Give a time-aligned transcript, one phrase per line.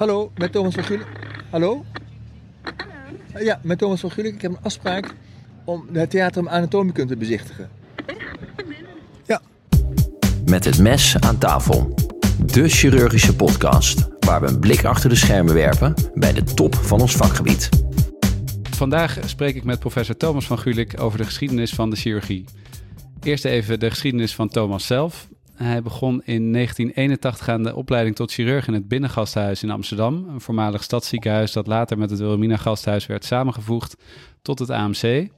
[0.00, 1.06] Hallo, met Thomas van Gulik.
[1.50, 1.84] Hallo?
[2.62, 3.44] Hallo?
[3.44, 4.34] Ja, met Thomas van Gulik.
[4.34, 5.14] Ik heb een afspraak
[5.64, 7.70] om het Theater Anatomicum te bezichtigen.
[9.26, 9.40] Ja.
[10.46, 11.94] Met het mes aan tafel.
[12.44, 17.00] De chirurgische podcast waar we een blik achter de schermen werpen bij de top van
[17.00, 17.68] ons vakgebied.
[18.70, 22.44] Vandaag spreek ik met professor Thomas van Gulik over de geschiedenis van de chirurgie.
[23.22, 25.28] Eerst even de geschiedenis van Thomas zelf.
[25.62, 30.40] Hij begon in 1981 aan de opleiding tot chirurg in het Binnengasthuis in Amsterdam, een
[30.40, 33.96] voormalig stadsziekenhuis dat later met het Wilhelmina Gasthuis werd samengevoegd
[34.42, 35.02] tot het AMC.
[35.02, 35.28] Eh,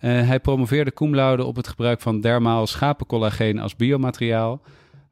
[0.00, 4.60] hij promoveerde cum laude op het gebruik van dermaal schapencollageen als biomateriaal.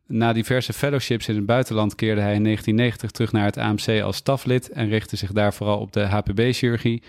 [0.06, 4.16] Na diverse fellowships in het buitenland keerde hij in 1990 terug naar het AMC als
[4.16, 7.02] staflid en richtte zich daar vooral op de HPB-chirurgie.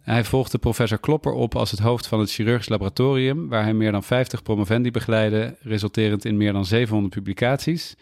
[0.00, 3.92] Hij volgde professor Klopper op als het hoofd van het chirurgisch laboratorium, waar hij meer
[3.92, 7.96] dan 50 promovendi begeleidde, resulterend in meer dan 700 publicaties.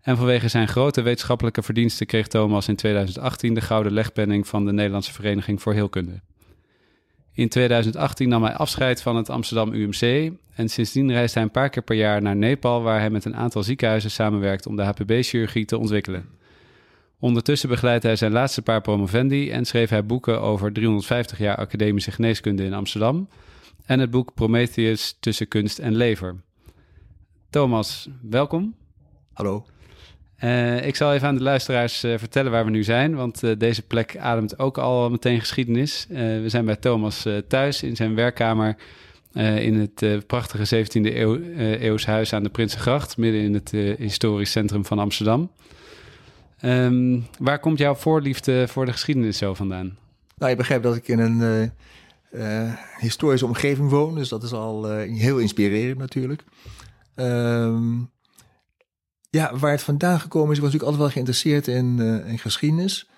[0.00, 4.72] En vanwege zijn grote wetenschappelijke verdiensten kreeg Thomas in 2018 de gouden legpenning van de
[4.72, 6.20] Nederlandse Vereniging voor Heelkunde.
[7.32, 11.68] In 2018 nam hij afscheid van het Amsterdam UMC en sindsdien reist hij een paar
[11.68, 15.64] keer per jaar naar Nepal, waar hij met een aantal ziekenhuizen samenwerkt om de HPB-chirurgie
[15.64, 16.28] te ontwikkelen.
[17.18, 22.10] Ondertussen begeleidt hij zijn laatste paar promovendi en schreef hij boeken over 350 jaar academische
[22.10, 23.28] geneeskunde in Amsterdam
[23.86, 26.36] en het boek Prometheus tussen kunst en lever.
[27.50, 28.74] Thomas, welkom.
[29.32, 29.66] Hallo.
[30.44, 33.52] Uh, ik zal even aan de luisteraars uh, vertellen waar we nu zijn, want uh,
[33.58, 36.06] deze plek ademt ook al meteen geschiedenis.
[36.08, 38.76] we zijn bij Thomas thuis in zijn werkkamer
[39.58, 44.84] in het prachtige 17e eeuw, eeuws huis aan de Prinsengracht, midden in het historisch centrum
[44.84, 45.50] van Amsterdam.
[46.62, 49.98] Um, waar komt jouw voorliefde voor de geschiedenis zo vandaan?
[50.36, 51.70] Nou, je begrijpt dat ik in een
[52.30, 56.44] uh, historische omgeving woon, dus dat is al uh, heel inspirerend natuurlijk.
[57.14, 58.10] Um,
[59.30, 63.08] ja, waar het vandaan gekomen is, was ik altijd wel geïnteresseerd in, in geschiedenis.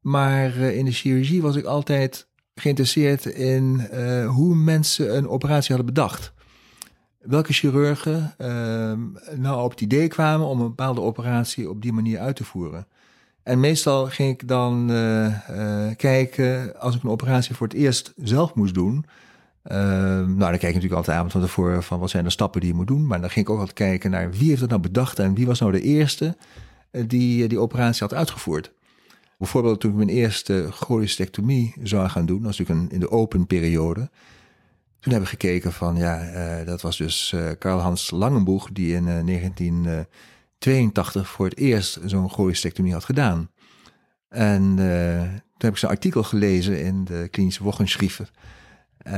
[0.00, 3.80] Maar in de chirurgie was ik altijd geïnteresseerd in
[4.26, 6.34] hoe mensen een operatie hadden bedacht
[7.26, 8.92] welke chirurgen uh,
[9.38, 12.86] nou op het idee kwamen om een bepaalde operatie op die manier uit te voeren.
[13.46, 18.12] En meestal ging ik dan eh, eh, kijken, als ik een operatie voor het eerst
[18.16, 19.06] zelf moest doen.
[19.62, 22.60] Ehm, nou, dan kijk ik natuurlijk altijd avond van tevoren van wat zijn de stappen
[22.60, 23.06] die je moet doen.
[23.06, 25.46] Maar dan ging ik ook altijd kijken naar wie heeft dat nou bedacht en wie
[25.46, 26.36] was nou de eerste
[26.90, 28.72] eh, die die operatie had uitgevoerd.
[29.38, 33.46] Bijvoorbeeld toen ik mijn eerste cholecystectomie zou gaan doen, als natuurlijk een, in de open
[33.46, 34.10] periode.
[35.00, 40.06] Toen hebben we gekeken van, ja, dat was dus Karl-Hans Langenboeg die in 19...
[40.58, 43.50] 82 voor het eerst zo'n gooistectomie had gedaan.
[44.28, 48.28] En eh, toen heb ik zo'n artikel gelezen in de klinische wochenschriften,
[48.98, 49.12] eh,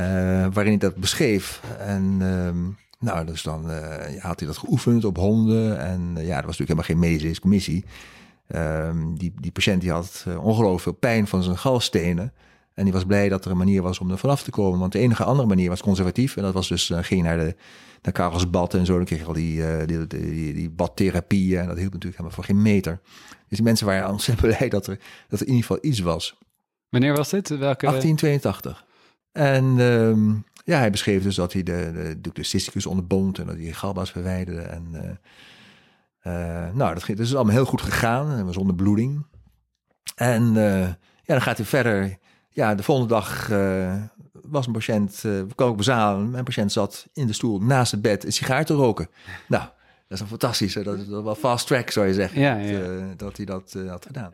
[0.53, 1.61] waarin ik dat beschreef.
[1.79, 2.57] En ehm,
[2.99, 5.79] nou, dus dan eh, had hij dat geoefend op honden.
[5.79, 7.85] En ja, er was natuurlijk helemaal geen medische commissie.
[8.47, 12.33] Ehm, die, die patiënt die had ongelooflijk veel pijn van zijn galstenen.
[12.79, 14.79] En die was blij dat er een manier was om er vanaf te komen.
[14.79, 16.37] Want de enige andere manier was conservatief.
[16.37, 17.55] En dat was dus, uh, ging naar, de,
[18.01, 18.95] naar Karelsbad en zo.
[18.95, 21.59] Dan kreeg je al die, uh, die, die, die, badtherapieën.
[21.59, 22.99] En dat hielp natuurlijk helemaal voor geen meter.
[23.47, 26.37] Dus die mensen waren ontzettend blij dat er, dat er in ieder geval iets was.
[26.89, 27.49] Wanneer was dit?
[27.49, 27.85] Welke...
[27.85, 28.85] 1882.
[29.31, 33.55] En um, ja, hij beschreef dus dat hij de, de, de cysticus onderbond en dat
[33.55, 34.61] hij galba's verwijderde.
[34.61, 34.87] En
[36.23, 38.31] uh, nou, dat, ging, dat is allemaal heel goed gegaan.
[38.31, 39.25] En was zonder bloeding.
[40.15, 42.17] En ja, dan gaat hij verder
[42.49, 43.93] ja, de volgende dag uh,
[44.31, 46.29] was een patiënt, uh, we kwamen ook bezalen.
[46.29, 49.09] Mijn patiënt zat in de stoel naast het bed een sigaar te roken.
[49.47, 49.63] Nou,
[50.07, 52.79] dat is een fantastische, dat is wel fast track zou je zeggen, ja, ja.
[52.79, 54.33] Dat, uh, dat, hij dat had gedaan.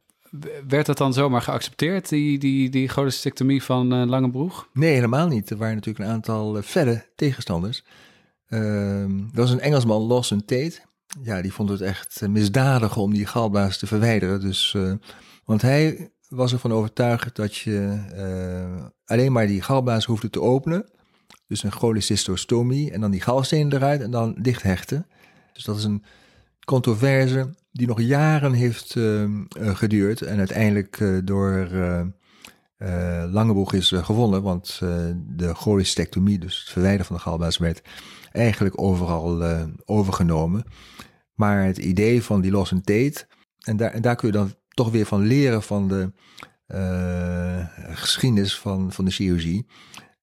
[0.68, 4.70] Werd dat dan zomaar geaccepteerd, die, die, die cholecystectomie van Langebroeg?
[4.74, 5.50] Nee, helemaal niet.
[5.50, 7.84] Er waren natuurlijk een aantal verre tegenstanders.
[8.48, 10.80] Ehm, er was een Engelsman, Lawson Tate.
[11.22, 14.40] Ja, die vond het echt misdadig om die galblaas te verwijderen.
[14.40, 14.78] Dus,
[15.46, 20.90] want hij was ervan overtuigd dat je uh, alleen maar die galblaas hoefde te openen.
[21.48, 25.08] Dus een cholecystostomie en dan die galstenen eruit en dan dicht hechten.
[25.54, 26.04] Dus dat is een
[26.66, 31.68] controverse die nog jaren heeft uh, geduurd en uiteindelijk door
[33.32, 34.42] Langeboeg is gewonnen.
[34.42, 34.80] Want
[35.28, 37.82] de cholecystectomie, dus het verwijderen van de galblaas, werd
[38.32, 39.44] eigenlijk overal
[39.86, 40.64] overgenomen.
[41.34, 43.28] Maar het idee van die Loss Tate,
[43.60, 46.12] en daar, en daar kun je dan toch weer van leren van de
[46.68, 49.66] uh, geschiedenis van, van de chirurgie.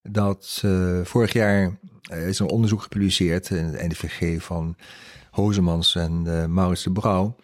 [0.02, 1.78] Dat uh, vorig jaar
[2.10, 4.76] is een onderzoek gepubliceerd in het NDVG van
[5.30, 7.36] Hozemans en Maurits de Brouw.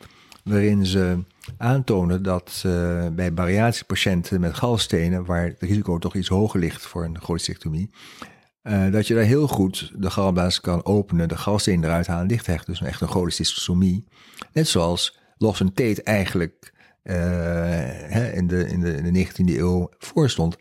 [0.44, 1.24] Waarin ze
[1.56, 2.60] aantonen dat
[3.12, 7.90] bij bariatiepatiënten met galstenen, waar het risico toch iets hoger ligt voor een cholecystectomie,
[8.90, 12.64] dat je daar heel goed de galblaas kan openen, de galsteen eruit halen, hechten.
[12.64, 14.04] Dus echt een cholecystostomie.
[14.52, 16.72] Net zoals Lawson Tate eigenlijk
[17.12, 20.56] hè, in, de, in, de, in de 19e eeuw voorstond.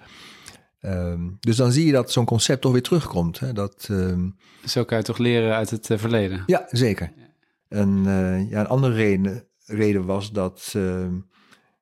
[0.80, 3.40] Ehm, dus dan zie je dat zo'n concept toch weer terugkomt.
[3.40, 3.54] Hè?
[3.54, 4.30] Dat, ehm,
[4.66, 6.44] Zo kan je toch leren uit het eh, verleden?
[6.46, 7.12] Ja, zeker.
[7.68, 11.14] En uh, ja, een andere reden, reden was dat, ehm,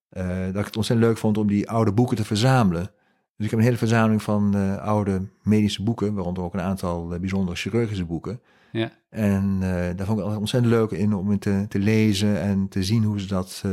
[0.10, 2.92] eh, dat ik het ontzettend leuk vond om die oude boeken te verzamelen.
[3.38, 7.58] Dus ik heb een hele verzameling van oude medische boeken, waaronder ook een aantal bijzondere
[7.58, 8.42] chirurgische boeken.
[8.72, 8.92] Ja.
[9.10, 9.60] En
[9.96, 13.20] daar vond ik het ontzettend leuk in om te, te lezen en te zien hoe
[13.20, 13.64] ze dat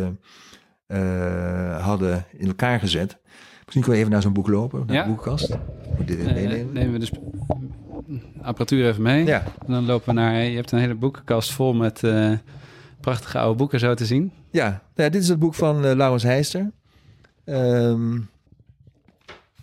[1.81, 3.19] hadden in elkaar gezet.
[3.65, 5.17] Misschien kunnen we even naar zo'n boek lopen, naar ja.
[5.37, 5.59] de
[6.05, 6.27] dit Uh,
[6.73, 7.11] nemen we de
[8.43, 9.25] apparatuur even mee.
[9.25, 9.45] Ja.
[9.67, 10.35] En dan lopen we naar...
[10.35, 12.33] Je hebt een hele boekenkast vol met uh,
[13.01, 14.33] prachtige oude boeken zo te zien.
[14.51, 16.71] Ja, nou ja dit is het boek van uh, Laurens Heister.
[17.45, 18.29] Um,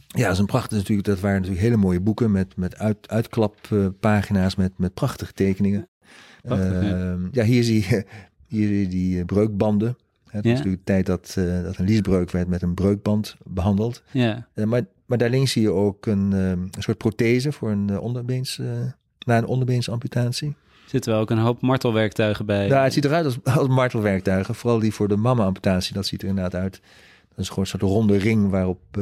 [0.08, 1.08] ja, dat is een prachtig natuurlijk.
[1.08, 5.90] Dat waren natuurlijk hele mooie boeken met, met uit, uitklappagina's met, met prachtige tekeningen.
[6.42, 7.14] Prachtig, ja.
[7.14, 8.06] Uh, ja, hier zie je,
[8.48, 9.98] hier zie je die breukbanden.
[10.32, 14.04] Het was natuurlijk de tijd dat, uh, dat een liesbreuk werd met een breukband behandeld.
[14.12, 17.72] Ja, Uh, maar, maar daar links zie je ook een, um, een soort prothese voor
[17.72, 18.62] een uh, onderbeens,
[19.26, 20.56] na een onderbeensamputatie.
[20.86, 22.68] zitten wel ook een hoop martelwerktuigen bij.
[22.68, 24.56] Ja, het ziet eruit als, als martelwerktuigen.
[24.56, 26.82] Vooral die voor de mama-amputatie, dat ziet er inderdaad uit.
[27.30, 28.80] Dat is gewoon een soort ronde ring waarop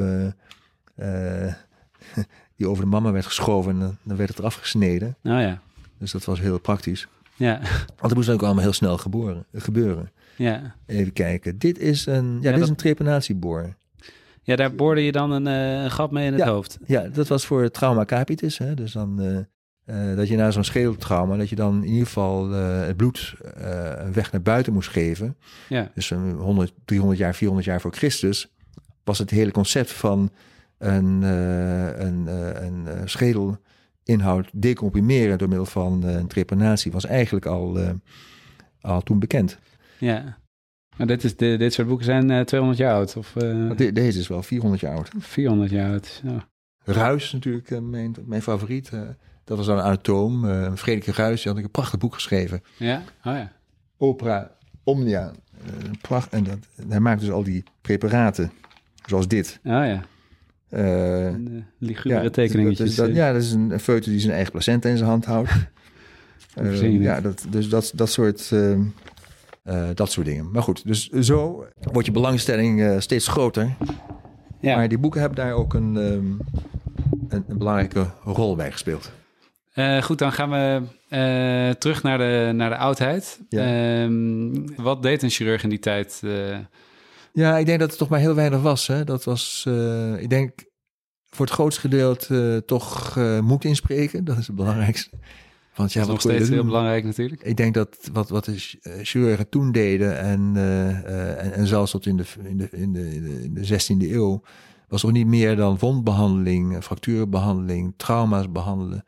[2.55, 5.07] die over de mama werd geschoven en dan, werd het eraf gesneden.
[5.23, 5.61] Oh ja.
[5.97, 7.07] Dus dat was heel praktisch.
[7.35, 10.11] Ja, Want dat moest ook allemaal heel snel geboren, gebeuren.
[10.37, 10.75] Ja.
[10.85, 11.57] Even kijken.
[11.57, 13.75] Dit is een, ja, dit dat- is een trepanatieboor.
[14.41, 16.49] Ja, daar boorde je dan een, eh, een gat mee in het Ja.
[16.49, 16.77] hoofd.
[16.85, 18.57] Ja, dat was voor trauma capitis.
[18.57, 18.73] Hè?
[18.73, 19.37] Dus dan eh,
[20.11, 24.13] eh, dat je na zo'n schedeltrauma, dat je dan in ieder geval het bloed een
[24.13, 25.37] weg naar buiten moest geven.
[25.69, 28.47] Ja, Dus een 100, 300 jaar, 400 jaar voor Christus
[29.03, 30.29] was het hele concept van
[30.77, 32.27] een, een,
[32.63, 37.79] een schedelinhoud decomprimeren door middel van een trepanatie was eigenlijk al,
[38.81, 39.57] al toen bekend.
[39.97, 40.37] Ja.
[40.97, 43.91] Maar dit, is, de, dit soort boeken zijn eh, 200 jaar oud of eh, de-
[43.91, 45.09] deze is wel 400 jaar oud.
[45.17, 46.21] 400 jaar oud.
[46.23, 46.47] Ja.
[46.83, 48.89] Ruis is natuurlijk eh, mijn, mijn favoriet.
[49.43, 50.45] dat was dan een anatoom.
[50.77, 52.61] Frederik Ruis, die had een prachtig boek geschreven.
[52.77, 52.97] ja?
[53.23, 53.51] Oh ja.
[53.97, 54.51] Opera
[54.83, 55.31] Omnia.
[56.01, 56.57] Pracht, en dat,
[56.87, 58.51] hij maakt dus al die preparaten,
[59.05, 59.59] zoals dit.
[59.63, 60.03] Oh ja.
[61.79, 62.77] Ligure ja, tekeningetjes.
[62.77, 65.09] dat is- dat- ja, dat is een, een foetus die zijn eigen placenta in zijn
[65.09, 65.49] hand houdt.
[66.81, 68.51] Ja, dat, dus dat, dat, soort,
[69.67, 70.51] eh, dat soort dingen.
[70.51, 73.75] Maar goed, dus zo wordt je belangstelling eh, steeds groter.
[74.59, 74.75] ja.
[74.75, 76.31] Maar die boeken hebben daar ook een, ehm,
[77.35, 79.11] een, een belangrijke rol bij gespeeld.
[79.73, 83.39] Eh, goed, dan gaan we terug naar de, naar de oudheid.
[83.49, 83.61] Ja.
[84.03, 86.21] Ehm, wat deed een chirurg in die tijd?
[87.33, 88.87] Ja, ik denk dat het toch maar heel weinig was.
[88.87, 89.03] Hè?
[89.03, 89.65] Dat was,
[90.17, 90.51] ik denk,
[91.29, 94.25] voor het grootste gedeelte toch moed inspreken.
[94.25, 95.09] Dat is het belangrijkste.
[95.77, 97.41] Want ja, dat is wat nog steeds heel belangrijk natuurlijk.
[97.43, 101.67] Ik denk dat wat, wat de eh, chirurgen toen deden en, eh, eh, en, en
[101.67, 103.67] zelfs tot in de, in, de, in, de, in de- in de
[104.07, 104.41] 16e eeuw,
[104.87, 109.05] was ook niet meer dan wondbehandeling, eh, fractuurbehandeling, trauma's behandelen,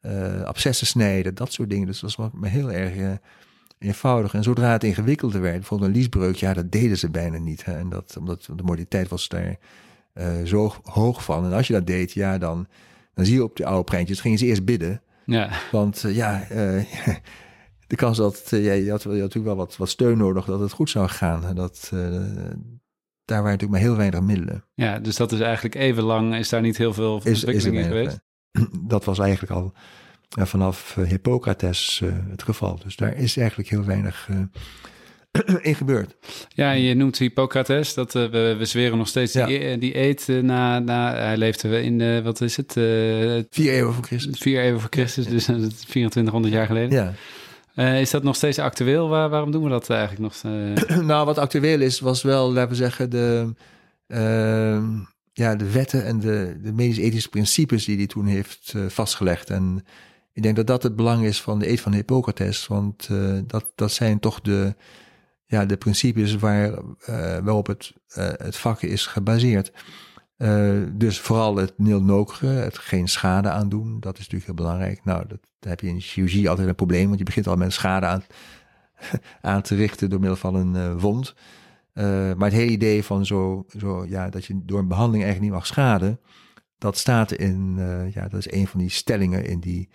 [0.00, 1.86] eh abscessen snijden, dat soort dingen.
[1.86, 3.18] Dus dat was maar heel erg
[3.78, 4.34] eenvoudig.
[4.34, 7.64] En zodra het ingewikkelder werd, bijvoorbeeld een liesbreuk, ja, dat deden ze bijna niet.
[7.64, 7.76] Hè?
[7.78, 9.56] En dat, omdat de mortaliteit was daar
[10.44, 11.44] zo hoog van.
[11.44, 12.66] En als je dat deed, ja, dan,
[13.14, 15.00] dan zie je op de oude prentjes, gingen ze eerst bidden.
[15.26, 16.84] Ja, Want eh, ja, eh,
[17.86, 20.44] de kans dat eh, ja, je, had, je had natuurlijk wel wat, wat steun nodig
[20.44, 21.54] dat het goed zou gaan.
[21.54, 21.88] Dat,
[23.24, 24.64] daar waren natuurlijk maar heel weinig middelen.
[24.74, 27.78] ja, dus dat is eigenlijk even lang, is daar niet heel veel Is, is ontwikkeling
[27.78, 28.20] in geweest?
[28.88, 29.72] Dat was eigenlijk al
[30.28, 32.78] vanaf Hippocrates het geval.
[32.78, 34.28] Dus daar is eigenlijk heel weinig
[35.62, 36.16] in gebeurd.
[36.48, 39.46] Ja, je noemt Hippocrates, dat, eh, we, we zweren nog steeds Ja.
[39.46, 42.82] die, die eet eh, na, na, hij leefde in, de wat is het, eh,
[43.50, 44.38] Vier eeuwen voor Christus.
[44.38, 46.90] vier eeuwen voor Christus, dus is 2400 jaar geleden.
[46.90, 47.14] Ja.
[47.74, 49.08] Eh, is dat nog steeds actueel?
[49.08, 50.52] Waar, waarom doen we dat eigenlijk nog?
[50.52, 50.98] eh?
[51.10, 53.54] nou, wat actueel is, was wel, laten we zeggen, de,
[54.06, 54.84] ehm,
[55.32, 59.50] ja, de wetten en de, de medisch-ethische principes die hij toen heeft eh, vastgelegd.
[59.50, 59.84] En
[60.32, 63.72] ik denk dat dat het belang is van de eed van Hippocrates, want eh, dat,
[63.74, 64.74] dat zijn toch de,
[65.46, 69.72] ja, de principes waar, eh, waarop het, eh, het vak is gebaseerd.
[70.36, 75.04] Eh, dus vooral het nil nocere, het geen schade aandoen, dat is natuurlijk heel belangrijk.
[75.04, 78.06] Nou, dat, heb je in chirurgie altijd een probleem, want je begint al met schade
[78.06, 78.24] aan,
[79.40, 81.34] aan te richten door middel van een wond.
[81.94, 85.60] Maar het hele idee van zo, zo, ja, dat je door een behandeling eigenlijk niet
[85.60, 86.20] mag schaden,
[86.78, 87.76] dat staat in,
[88.12, 89.88] ja, dat is een van die stellingen in die,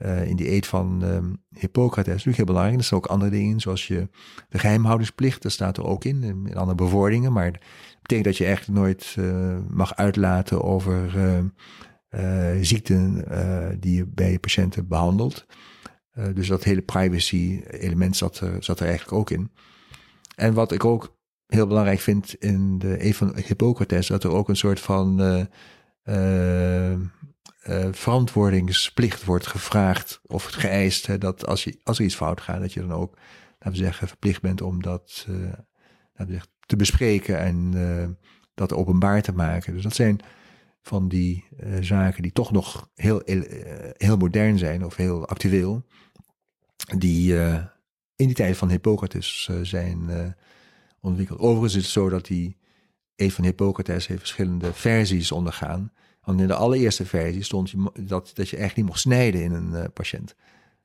[0.00, 2.06] eh, in die eed van ehm, Hippocrates.
[2.06, 2.78] Natuurlijk heel belangrijk.
[2.78, 4.08] Er staan ook andere dingen in, zoals je
[4.48, 7.32] de geheimhoudingsplicht, dat staat er ook in, in, andere bewoordingen.
[7.32, 7.62] Maar dat
[8.02, 11.10] betekent dat je echt nooit eh, mag uitlaten over
[12.08, 13.24] eh, ziekten
[13.80, 15.46] die je bij je patiënten behandelt.
[16.10, 19.50] Eh, dus dat hele privacy element zat er, zat er eigenlijk ook in.
[20.36, 24.48] En wat ik ook heel belangrijk vind in de een van Hippocrates, dat er ook
[24.48, 25.20] een soort van
[27.90, 31.06] verantwoordingsplicht wordt gevraagd of geëist.
[31.06, 33.18] Hè, dat als, je, als er iets fout gaat, dat je dan ook,
[33.58, 35.26] we zeggen, verplicht bent om dat
[36.14, 38.18] zeggen, te bespreken en
[38.54, 39.72] dat openbaar te maken.
[39.74, 40.20] Dus dat zijn
[40.82, 41.44] van die
[41.80, 43.22] zaken die toch nog heel,
[43.96, 45.86] heel modern zijn of heel actueel,
[46.96, 47.34] die
[48.16, 50.10] in die tijd van Hippocrates zijn
[51.00, 51.38] ontwikkeld.
[51.38, 52.58] Overigens is het zo dat die
[53.16, 55.92] een van Hippocrates heeft verschillende versies ondergaan.
[56.22, 59.52] Want in de allereerste versie stond je dat, dat je echt niet mocht snijden in
[59.52, 60.34] een uh, patiënt.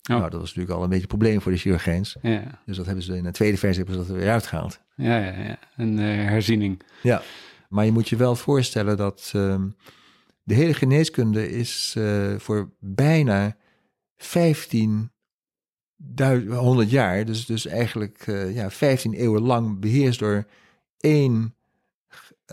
[0.10, 0.18] Oh.
[0.18, 2.16] Nou, dat was natuurlijk al een beetje een probleem voor de chirurgijns.
[2.22, 2.62] Ja.
[2.66, 4.82] Dus dat hebben ze in de tweede versie hebben ze dat weer uitgehaald.
[4.96, 5.60] Ja, ja, ja.
[5.78, 6.82] een uh, herziening.
[7.02, 7.22] Ja,
[7.70, 9.62] maar je moet je wel voorstellen dat uh,
[10.44, 13.56] de hele geneeskunde is uh, voor bijna
[14.16, 15.12] 15
[16.50, 20.46] 100 jaar, dus, dus eigenlijk uh, ja, 15 eeuwen lang beheerst door
[21.00, 21.56] één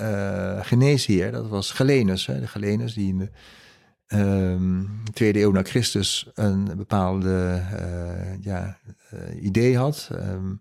[0.00, 1.32] uh, geneesheer.
[1.32, 2.26] Dat was Galenus.
[2.26, 3.30] Hè, de Galenus die in de
[4.18, 8.78] um, tweede eeuw na Christus een bepaalde uh, ja,
[9.40, 10.10] idee had.
[10.12, 10.58] Um,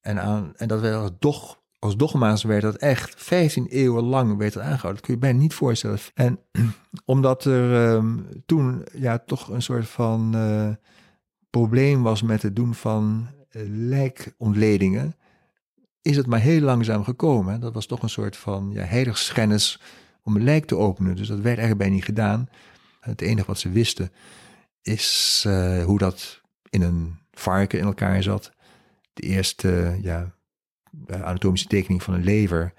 [0.00, 4.52] en, aan, en dat werd als, als dogma's werd dat echt 15 eeuwen lang werd
[4.52, 4.94] dat aangehouden.
[4.94, 5.98] Dat kun je bijna niet voorstellen.
[6.14, 6.38] En
[7.04, 10.34] omdat er um, toen ja, toch een soort van
[11.50, 13.28] probleem was met het doen van
[13.68, 15.16] lijkontledingen,
[16.06, 17.60] is het maar heel langzaam gekomen.
[17.60, 19.80] Dat was toch een soort van ja, heiligschennis
[20.22, 21.16] om een lijk te openen.
[21.16, 22.48] Dus dat werd eigenlijk bijna niet gedaan.
[23.00, 24.12] Het enige wat ze wisten
[24.82, 28.52] is uh, hoe dat in een varken in elkaar zat.
[29.12, 30.34] De eerste ja,
[31.08, 32.72] anatomische tekening van een lever.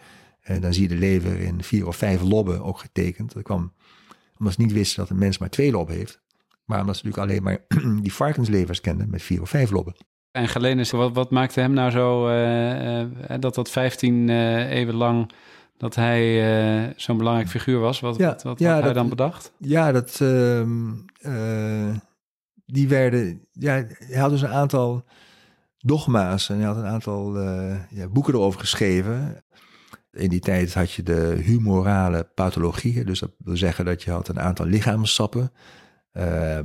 [0.60, 3.34] Dan zie je de lever in vier of vijf lobben ook getekend.
[3.34, 3.74] Dat kwam
[4.38, 6.22] omdat ze niet wisten dat een mens maar twee lobben heeft.
[6.66, 7.66] Maar omdat ze natuurlijk alleen maar
[8.04, 9.96] die varkenslevers kenden met vier of vijf lobben.
[10.32, 13.08] En Galenus, wat, wat maakte hem nou zo uh, uh,
[13.40, 15.32] dat dat 15 uh, eeuwen lang
[15.78, 18.00] dat hij zo'n belangrijk figuur was?
[18.00, 19.54] Wat, ja, wat, wat ja, had hij dan bedacht?
[19.58, 20.92] Ja, dat ehm,
[22.66, 25.04] die werden, ja, hij had dus een aantal
[25.78, 27.40] dogma's en hij had een aantal
[27.90, 29.44] ja, boeken erover geschreven.
[30.12, 34.28] In die tijd had je de humorale pathologie, dus dat wil zeggen dat je had
[34.28, 35.52] een aantal lichaamssappen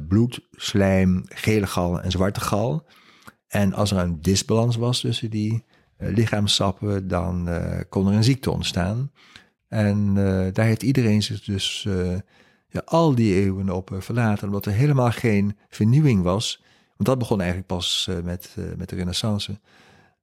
[0.09, 2.87] bloed, slijm, gele gal en zwarte gal.
[3.53, 5.65] En als er een disbalans was tussen die
[5.99, 9.11] uh, lichaamssappen, dan uh, kon er een ziekte ontstaan.
[9.69, 10.15] En
[10.53, 11.89] daar heeft iedereen zich dus
[12.69, 16.63] ja, al die eeuwen op verlaten, omdat er helemaal geen vernieuwing was.
[16.97, 19.61] Want dat begon eigenlijk pas met, met de renaissance.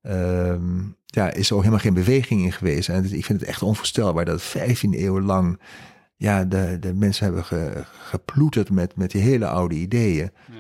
[0.02, 2.90] Um, ja, is er ook helemaal geen beweging in geweest.
[2.90, 5.60] En ik vind het echt onvoorstelbaar dat 15 eeuwen lang
[6.20, 10.32] ja, de, de mensen hebben ge, geploeterd met, met die hele oude ideeën.
[10.52, 10.54] Ja.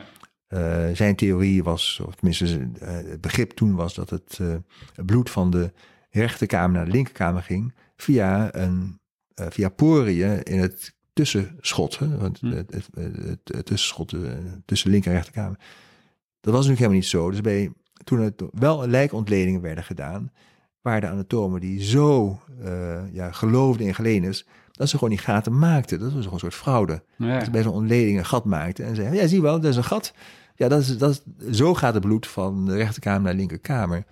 [0.50, 4.56] Uh, zijn theorie was, of tenminste uh, het begrip toen was dat het, uh,
[5.06, 5.72] bloed van de
[6.10, 9.00] rechterkamer naar de linkerkamer ging via, een,
[9.36, 12.00] via poriën in het tussenschot.
[12.00, 12.18] Hè?
[12.18, 12.51] Want hm.
[12.51, 12.88] het, het,
[13.44, 14.15] het, tussenschot
[14.65, 15.60] tussen linker en rechterkamer.
[16.41, 17.29] Dat was natuurlijk helemaal niet zo.
[17.29, 17.72] Dus bij,
[18.03, 20.32] toen het wel lijkontledingen werden gedaan,
[20.82, 22.39] waren de anatomen die zo
[23.12, 24.46] ja, geloofden in Gelenus,
[24.80, 26.00] dat ze gewoon die gaten maakten.
[26.00, 27.04] Dat was gewoon een soort fraude.
[27.18, 27.34] Ja.
[27.34, 29.76] Dat ze bij zo'n ontleding een gat maakten en zeiden, ja zie wel, dat is
[29.76, 30.14] een gat.
[30.56, 34.04] Ja, dat is, dat is, zo gaat het bloed van de rechterkamer naar de linkerkamer.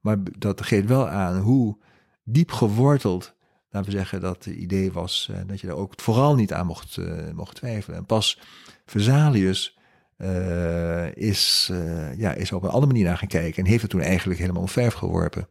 [0.00, 1.76] Maar dat geeft wel aan hoe
[2.24, 3.34] diep geworteld,
[3.70, 5.28] laten we zeggen, dat het idee was.
[5.30, 7.98] Uh, dat je daar ook vooral niet aan mocht, uh, mocht twijfelen.
[7.98, 8.40] En pas
[8.86, 9.78] Versalius
[10.16, 11.72] uh, is,
[12.16, 13.64] ja, is op een andere manier naar gaan kijken.
[13.64, 15.48] En heeft het toen eigenlijk helemaal omverf geworpen.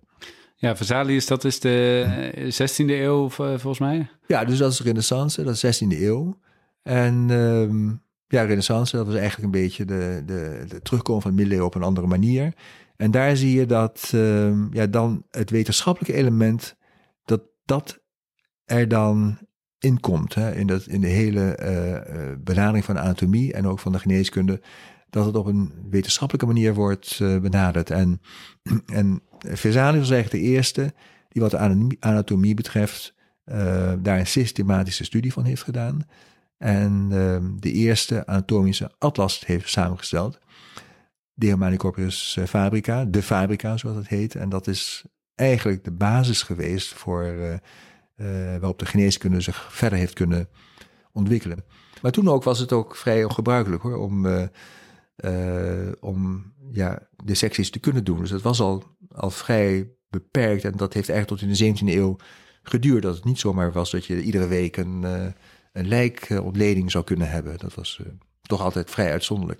[0.60, 4.10] Ja, Vesalius, dat is de 16e eeuw volgens mij.
[4.28, 6.40] Ja, dus dat is renaissance, dat is 16e eeuw.
[6.84, 11.68] En um, ja, renaissance, dat was eigenlijk een beetje de, de, de terugkomen van middeleeuwen
[11.68, 12.54] op een andere manier.
[12.96, 16.76] En daar zie je dat um, ja, dan het wetenschappelijke element,
[17.26, 18.00] dat dat
[18.66, 19.38] er dan
[19.80, 20.34] in komt.
[20.34, 24.00] Hè, in, dat, in de hele uh, benadering van de anatomie en ook van de
[24.00, 24.62] geneeskunde.
[25.10, 27.90] Dat het op een wetenschappelijke manier wordt benaderd.
[27.90, 28.22] En,
[28.86, 30.94] en Vesalius was eigenlijk de eerste
[31.30, 31.56] die wat
[32.00, 36.08] anatomie betreft uh, daar een systematische studie van heeft gedaan.
[36.58, 40.40] En uh, de eerste anatomische atlas heeft samengesteld.
[41.34, 44.36] De Humanicorpus Fabrica, de Fabrica zoals het heet.
[44.36, 47.56] En dat is eigenlijk de basis geweest voor uh,
[48.60, 50.50] waarop de geneeskunde zich verder heeft kunnen
[51.12, 51.66] ontwikkelen.
[52.02, 54.28] Maar toen ook was het ook vrij ongebruikelijk hoor, om,
[56.00, 58.20] om ja, dissecties te kunnen doen.
[58.20, 61.96] Dus het was al, al vrij beperkt en dat heeft eigenlijk tot in de 17e
[61.96, 62.16] eeuw
[62.64, 63.04] geduurd.
[63.04, 65.26] Dat het niet zomaar was dat je iedere week een, uh,
[65.74, 67.58] een lijkontleding zou kunnen hebben.
[67.58, 68.08] Dat was uh,
[68.42, 69.60] toch altijd vrij uitzonderlijk.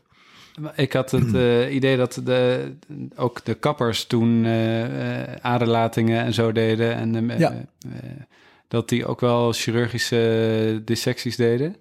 [0.76, 2.72] Ik had het uh, idee dat de,
[3.16, 6.96] ook de kappers toen uh, aderlatingen en zo deden.
[6.96, 7.66] En ja.
[8.68, 11.76] dat die ook wel chirurgische dissecties deden.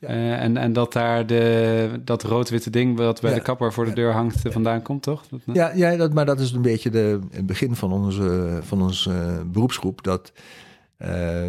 [0.00, 0.08] Ja.
[0.08, 4.12] en, en dat daar de, dat rood-witte ding wat bij de kapper voor de deur
[4.12, 5.26] hangt vandaan komt, toch?
[5.28, 8.82] Dat, ja, ja dat, maar dat is een beetje de, het begin van onze, van
[8.82, 10.02] onze beroepsgroep.
[10.02, 10.32] Dat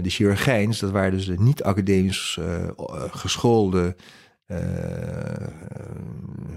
[0.01, 2.39] de chirurgijns, dat waren dus de niet-academisch
[3.09, 3.95] geschoolde
[4.51, 5.47] eh,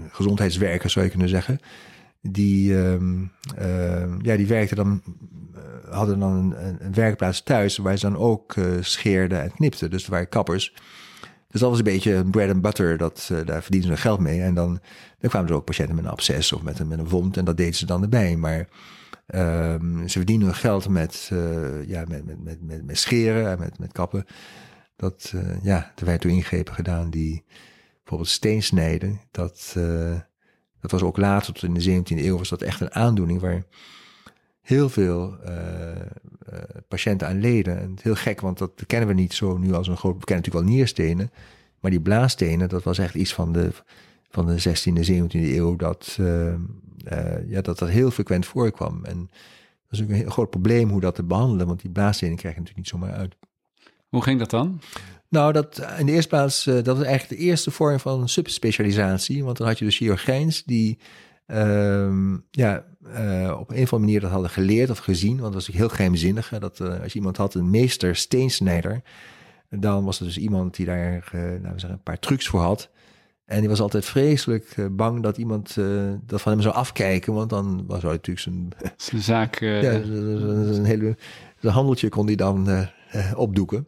[0.09, 1.59] gezondheidswerkers, zou je kunnen zeggen.
[2.21, 3.23] Die, ehm,
[3.57, 5.01] ehm, ja, die werkten dan,
[5.53, 9.89] eh, hadden dan een, een, werkplaats thuis waar ze dan ook uh, scheerden en knipten.
[9.89, 10.73] Dus er waren kappers.
[11.55, 14.41] Dus dat was een beetje bread and butter, dat, daar verdienden ze geld mee.
[14.41, 14.79] En dan,
[15.19, 17.45] dan kwamen er ook patiënten met een absces of met een, met een wond en
[17.45, 18.35] dat deden ze dan erbij.
[18.35, 18.67] Maar
[19.35, 21.31] um, ze verdienen hun geld met,
[21.85, 24.25] ja, met, met, met, met, met scheren en met, met kappen.
[24.95, 27.43] Dat, ja, er werd toen ingrepen gedaan die
[27.97, 29.75] bijvoorbeeld steensnijden, dat,
[30.81, 33.63] dat was ook later, tot in de 17e eeuw, was dat echt een aandoening waar
[34.61, 35.37] heel veel
[36.87, 37.79] patiënten aan leden.
[37.79, 40.19] En heel gek, want dat kennen we niet zo nu als een groot...
[40.19, 41.31] We kennen natuurlijk wel nierstenen,
[41.79, 43.71] maar die blaastenen, dat was echt iets van de,
[44.29, 46.19] van de 16e, 17e eeuw, dat,
[47.47, 49.05] ja, dat dat heel frequent voorkwam.
[49.05, 49.29] En
[49.89, 52.61] dat is ook een heel groot probleem hoe dat te behandelen, want die blaastenen krijgen
[52.61, 53.35] natuurlijk niet zomaar uit.
[54.09, 54.81] Hoe ging dat dan?
[55.29, 59.43] Nou, dat in de eerste plaats, dat was eigenlijk de eerste vorm van subspecialisatie.
[59.43, 60.99] Want dan had je dus chirurgijns die
[61.47, 65.29] uh, ja, uh, op een of andere manier dat hadden geleerd of gezien.
[65.29, 66.49] Want dat was natuurlijk heel geheimzinnig.
[66.49, 69.01] Hè, dat uh, als je iemand had, een meester steensnijder,
[69.69, 72.89] dan was er dus iemand die daar nou, we zeggen, een paar trucs voor had.
[73.45, 75.75] En die was altijd vreselijk bang dat iemand
[76.25, 77.33] dat van hem zou afkijken.
[77.33, 79.59] Want dan was hij natuurlijk zijn, zijn zaak.
[79.59, 81.15] ja, een hele
[81.61, 82.87] handeltje kon hij dan
[83.35, 83.87] opdoeken.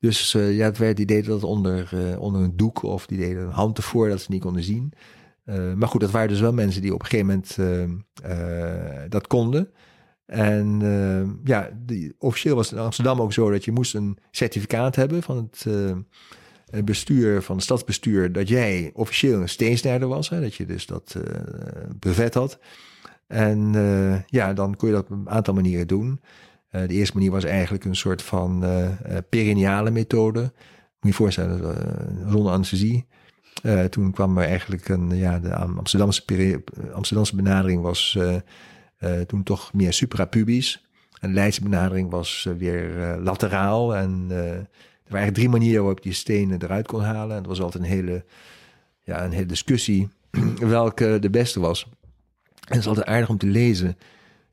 [0.00, 3.50] Dus ja, het werd, die deden dat onder, onder een doek of die deden een
[3.50, 4.92] hand ervoor dat ze niet konden zien.
[5.50, 9.70] Uh, maar goed, dat waren dus wel mensen die op een gegeven moment dat konden.
[10.26, 10.80] En
[11.44, 15.22] ja, die, officieel was het in Amsterdam ook zo dat je moest een certificaat hebben
[15.22, 20.28] van het bestuur, van het stadsbestuur, dat jij officieel een steensnijder was.
[20.28, 21.16] Hè, dat je dus dat
[21.98, 22.58] brevet had.
[23.26, 23.72] En
[24.26, 26.20] ja, dan kon je dat op een aantal manieren doen.
[26.72, 28.88] Uh, de eerste manier was eigenlijk een soort van uh,
[29.28, 30.40] perineale methode.
[30.40, 30.52] Moet
[31.00, 33.06] je je voorstellen, uh, zonder anesthesie.
[33.90, 38.18] Toen kwam er eigenlijk een, ja, de Amsterdamse, Amsterdamse benadering was
[39.26, 40.84] toen toch meer suprapubis.
[41.20, 43.96] En Leidse benadering was weer lateraal.
[43.96, 47.30] En er waren eigenlijk drie manieren waarop je stenen eruit kon halen.
[47.30, 48.24] En het was altijd een hele,
[49.02, 50.08] ja, een hele discussie
[50.58, 51.84] welke de beste was.
[51.84, 53.96] En het is altijd aardig om te lezen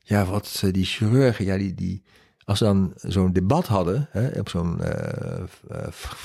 [0.08, 2.02] ja, wat die chirurgen, ja, die, die,
[2.44, 5.44] als ze dan zo'n debat hadden, hè, op zo'n uh,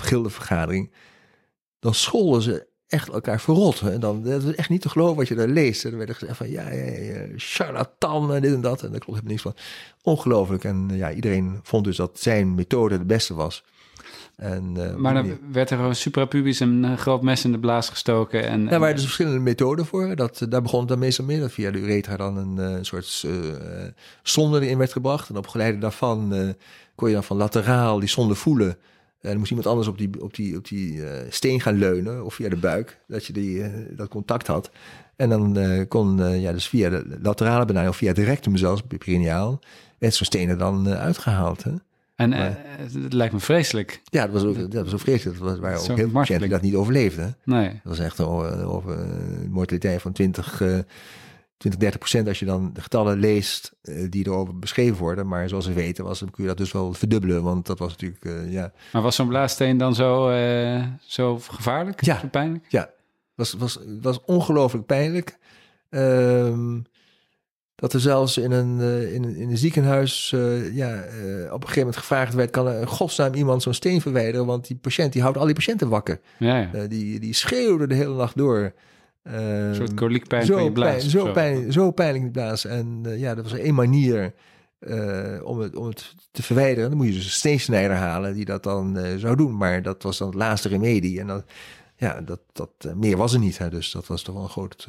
[0.02, 0.92] gildevergadering,
[1.80, 3.82] dan scholden ze echt elkaar verrot.
[3.82, 5.84] En dan, dat is echt niet te geloven wat je daar leest.
[5.84, 8.84] En dan werd er gezegd van, ja, ja, ja charlatan en dit en dat.
[8.84, 9.56] En daar klopt helemaal niks van.
[10.02, 10.64] Ongelooflijk.
[10.64, 13.64] En ja, iedereen vond dus dat zijn methode de beste was.
[14.36, 18.48] En, uh, maar dan werd er gewoon suprapubis een groot mes in de blaas gestoken.
[18.48, 20.16] En, daar waren dus verschillende methoden voor.
[20.16, 21.40] Dat, daar begon het dan meestal mee.
[21.40, 23.34] Dat via de uretra dan een, soort uh,
[24.24, 25.30] zonde erin werd gebracht.
[25.30, 26.34] En op geleide daarvan
[26.96, 28.78] kon je dan van lateraal die zonde voelen.
[29.24, 32.26] En dan moest iemand anders op die, op die, op die steen gaan leunen.
[32.26, 33.00] Of via de buik.
[33.08, 33.64] Dat je die,
[33.96, 34.72] dat contact had.
[35.16, 39.60] En dan kon, ja, dus via de laterale benadering of via het rectum zelfs, perineaal,
[39.98, 41.64] werd zo'n stenen dan uitgehaald.
[41.64, 41.72] Hè?
[42.16, 42.50] En eh,
[43.04, 44.02] het lijkt me vreselijk.
[44.04, 45.40] Ja, dat was ook, dat was ook vreselijk.
[45.40, 47.36] Dat waren ook heel veel patiënten die dat niet overleefden.
[47.44, 47.70] Nee.
[47.70, 50.62] Dat was echt over een mortaliteit van 20,
[51.64, 55.28] 20, 30 procent als je dan de getallen leest uh, die erover beschreven worden.
[55.28, 57.44] Maar zoals we weten was, kun je dat dus wel verdubbelen.
[57.44, 58.72] Want dat was natuurlijk, uh, ja.
[58.92, 60.32] Maar was zo'n blaassteen dan zo,
[61.00, 62.06] zo gevaarlijk?
[62.06, 62.20] Ja.
[62.20, 62.66] Zo pijnlijk?
[62.70, 62.90] Ja,
[63.36, 65.38] was, was, was ongelooflijk pijnlijk.
[65.90, 66.86] Um,
[67.76, 68.80] dat er zelfs in een,
[69.14, 70.94] in, in een ziekenhuis uh, ja,
[71.46, 72.50] op een gegeven moment gevraagd werd...
[72.50, 74.46] kan er in godsnaam iemand zo'n steen verwijderen...
[74.46, 76.20] want die patiënt die houdt al die patiënten wakker.
[76.38, 76.88] Ja, ja.
[76.88, 78.74] die, die schreeuwde de hele nacht door.
[79.24, 81.08] Een soort koliekpijn zo, blaas.
[81.08, 82.66] zo, Pijn, zo pijnlijk blaas.
[82.66, 84.34] En ja, dat was één manier
[85.44, 86.90] om, het, om het te verwijderen.
[86.90, 89.58] Dan moet je dus een steensnijder halen die dat dan zou doen.
[89.58, 91.20] Maar dat was dan het laatste remedie.
[91.20, 91.44] En dan
[91.96, 93.58] ja, dat, dat, meer was er niet.
[93.58, 94.88] Hè, dus dat was toch wel een groot,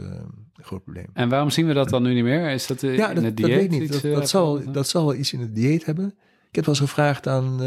[0.53, 1.07] groot probleem.
[1.13, 2.51] En waarom zien we dat dan nu niet meer?
[2.51, 3.51] Is dat ja, in dat, het dieet?
[3.51, 3.93] Dat weet ik niet.
[3.93, 6.07] Dat, dat, zal, dat zal wel iets in het dieet hebben.
[6.49, 7.61] Ik heb wel eens gevraagd aan,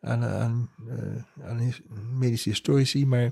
[0.00, 0.68] aan, aan,
[1.44, 1.74] aan
[2.18, 3.30] medische historici, maar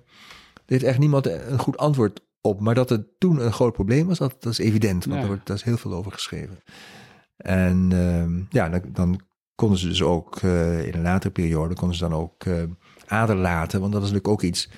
[0.73, 2.61] heeft echt niemand een goed antwoord op.
[2.61, 5.05] Maar dat het toen een groot probleem was, dat, dat is evident.
[5.05, 5.23] Want ja.
[5.23, 6.59] er wordt daar is heel veel over geschreven.
[7.37, 9.21] En ehm, ja, dan, dan
[9.55, 12.45] konden ze dus ook in een latere periode, konden ze dan ook
[13.07, 13.81] aderlaten.
[13.81, 14.71] Want dat was natuurlijk ook iets.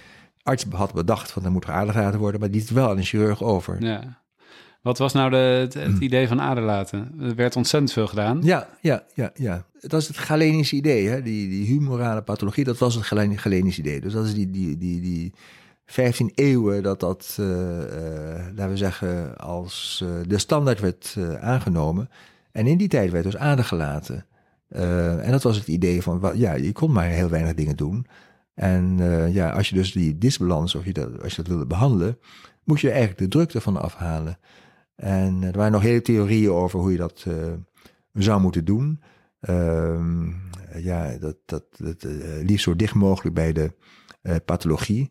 [0.43, 3.43] arts had bedacht van, er moet aderlaten worden, maar die het wel aan een chirurg
[3.43, 3.83] over.
[3.85, 4.23] Ja.
[4.83, 7.15] Wat was nou de, het, het idee van aderlaten?
[7.21, 8.41] Er werd ontzettend veel gedaan.
[8.43, 9.67] Ja, ja, ja, ja.
[9.81, 11.23] Het was het Galenische idee, hè?
[11.23, 14.01] Die, die humorale pathologie, dat was het Galen- Galenische idee.
[14.01, 15.33] Dus dat is die, die, die, die
[15.87, 22.09] 15 eeuwen dat dat, eh, eh, laten we zeggen, als eh, de standaard werd aangenomen.
[22.53, 24.27] En in die tijd werd dus adergelaten.
[24.69, 28.07] Eh, en dat was het idee van, ja, je kon maar heel weinig dingen doen.
[28.55, 28.99] En
[29.33, 32.19] ja, als je dus die disbalans, of je dat, als je dat wilde behandelen,
[32.65, 34.39] moest je eigenlijk de druk ervan afhalen.
[34.97, 37.27] En er waren nog hele theorieën over hoe je dat
[38.13, 39.03] zou moeten doen.
[39.41, 40.29] Ehm,
[40.77, 42.07] ja, dat, dat, dat
[42.43, 43.73] liefst zo dicht mogelijk bij de
[44.45, 45.11] pathologie.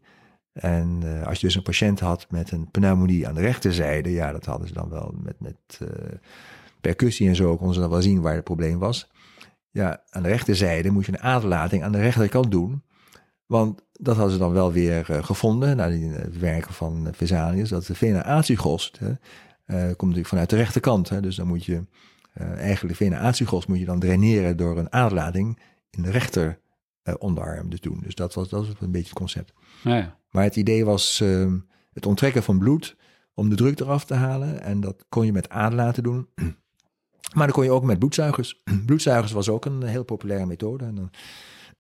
[0.53, 4.31] En eh, als je dus een patiënt had met een pneumonie aan de rechterzijde, ja,
[4.31, 5.87] dat hadden ze dan wel met, met eh,
[6.81, 9.11] percussie en zo, konden ze dan wel zien waar het probleem was.
[9.69, 12.83] Ja, aan de rechterzijde moet je een aderlating aan de rechterkant doen.
[13.45, 17.69] Want dat hadden ze dan wel weer eh, gevonden, na die, het werken van Vesalius,
[17.69, 21.09] dat de vena eh, komt natuurlijk vanuit de rechterkant.
[21.09, 21.85] Hè, dus dan moet je
[22.33, 25.59] eigenlijk de vena aciugos moet je dan draineren door een aderlating
[25.89, 26.59] in de rechter
[27.03, 27.99] eh, onderarm dus doen.
[28.03, 29.53] Dus dat was, dat was een beetje het concept.
[29.83, 30.17] Ja, ja.
[30.31, 31.57] Maar het idee was ehm,
[31.93, 32.95] het onttrekken van bloed
[33.33, 34.61] om de druk eraf te halen.
[34.61, 36.27] En dat kon je met aderlaten doen.
[37.35, 38.61] Maar dat kon je ook met bloedzuigers.
[38.85, 40.85] Bloedzuigers was ook een heel populaire methode.
[40.85, 41.09] En dan,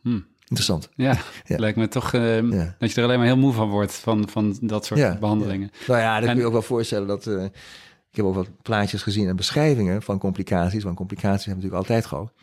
[0.01, 0.19] Hm.
[0.41, 0.89] interessant.
[0.95, 1.57] Ja, Ja.
[1.59, 2.75] lijkt me toch eh, Ja.
[2.79, 5.71] dat je er alleen maar heel moe van wordt van, van dat soort Ja, behandelingen.
[5.87, 7.27] Nou ja, dat En- kun je ook wel voorstellen dat...
[7.27, 7.43] eh,
[8.09, 10.83] ik heb ook wat plaatjes gezien en beschrijvingen van complicaties.
[10.83, 12.33] Want complicaties hebben we natuurlijk altijd gehad.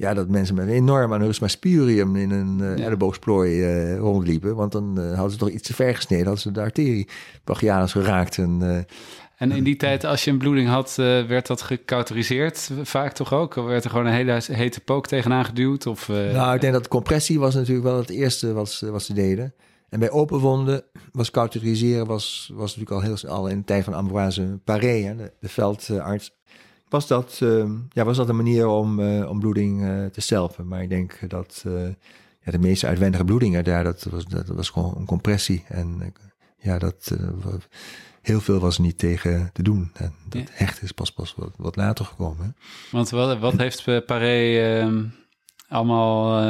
[0.00, 2.86] Ja, dat mensen met een enorm aneurysma spurium in een Ja.
[2.86, 4.54] eh, rondliepen.
[4.56, 6.24] Want dan eh, hadden ze toch iets te ver gesneden.
[6.24, 7.08] Hadden ze de arterie
[7.44, 8.38] brachialis geraakt.
[8.38, 8.86] En,
[9.36, 13.56] En in die tijd, als je een bloeding had, werd dat gecauteriseerd vaak toch ook?
[13.56, 15.86] Of werd er gewoon een hele hete pook tegenaan geduwd?
[15.86, 19.12] Of, Nou, ik denk dat compressie was natuurlijk wel het eerste wat, ze- wat ze
[19.14, 19.54] deden.
[19.88, 20.82] En bij open wonden
[21.12, 24.86] was cauteriseren was, was natuurlijk al heel snel al in de tijd van Ambroise Paré,
[25.02, 26.38] hè, de, de veldarts.
[26.90, 30.68] Was dat, eh, ja, was dat een manier om, eh, om bloeding eh, te stelpen?
[30.68, 31.82] Maar ik denk dat eh,
[32.42, 35.64] ja, de meeste uitwendige bloedingen daar, dat was, dat was gewoon een compressie.
[35.68, 36.14] En
[36.58, 37.16] ja, dat,
[38.22, 39.90] heel veel was niet tegen te doen.
[39.94, 40.46] En dat Ja.
[40.52, 42.44] hecht is pas, pas wat, wat later gekomen.
[42.44, 42.50] Hè?
[42.90, 45.04] Want wat, wat heeft Paré ehm,
[45.68, 46.42] allemaal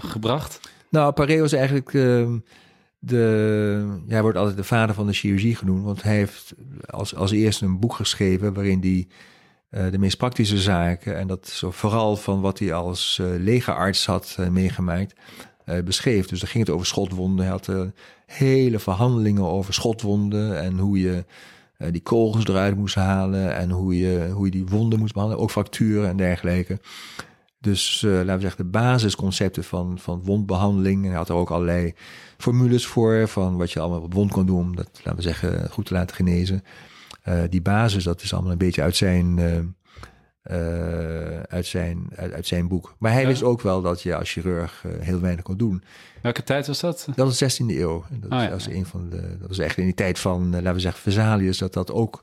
[0.00, 0.60] gebracht?
[0.88, 2.38] Nou, Paré was eigenlijk ehm,
[2.98, 3.98] de.
[4.06, 5.84] Ja, hij wordt altijd de vader van de chirurgie genoemd.
[5.84, 6.54] Want hij heeft
[6.86, 8.54] als, als eerste een boek geschreven.
[8.54, 9.06] waarin hij
[9.70, 11.18] de meest praktische zaken.
[11.18, 15.14] en dat zo vooral van wat hij als eh legerarts had eh, meegemaakt.
[15.64, 16.26] eh, beschreef.
[16.26, 17.44] Dus dan ging het over schotwonden.
[17.44, 17.80] Hij had eh,
[18.26, 20.60] hele verhandelingen over schotwonden.
[20.60, 21.24] en hoe je.
[21.76, 25.42] eh, die kogels eruit moest halen en hoe je, hoe je die wonden moest behandelen,
[25.42, 26.80] ook fracturen en dergelijke.
[27.60, 31.02] Dus eh, laten we zeggen, de basisconcepten van, van wondbehandeling.
[31.02, 31.94] En hij had er ook allerlei
[32.38, 35.70] formules voor, van wat je allemaal op wond kon doen, om dat, laten we zeggen,
[35.70, 36.62] goed te laten genezen.
[37.30, 39.58] Eh, die basis, dat is allemaal een beetje uit zijn, eh,
[40.42, 42.94] eh, uit zijn, uit, uit zijn boek.
[42.98, 43.26] Maar hij Ja.
[43.28, 45.82] wist ook wel dat je als chirurg heel weinig kon doen.
[46.22, 47.06] Welke tijd was dat?
[47.14, 48.04] Dat was de 16e eeuw.
[48.10, 48.50] En Dat, Oh ja.
[48.50, 51.58] was een van de, dat was echt in die tijd van, laten we zeggen, Vesalius,
[51.58, 52.22] dat dat ook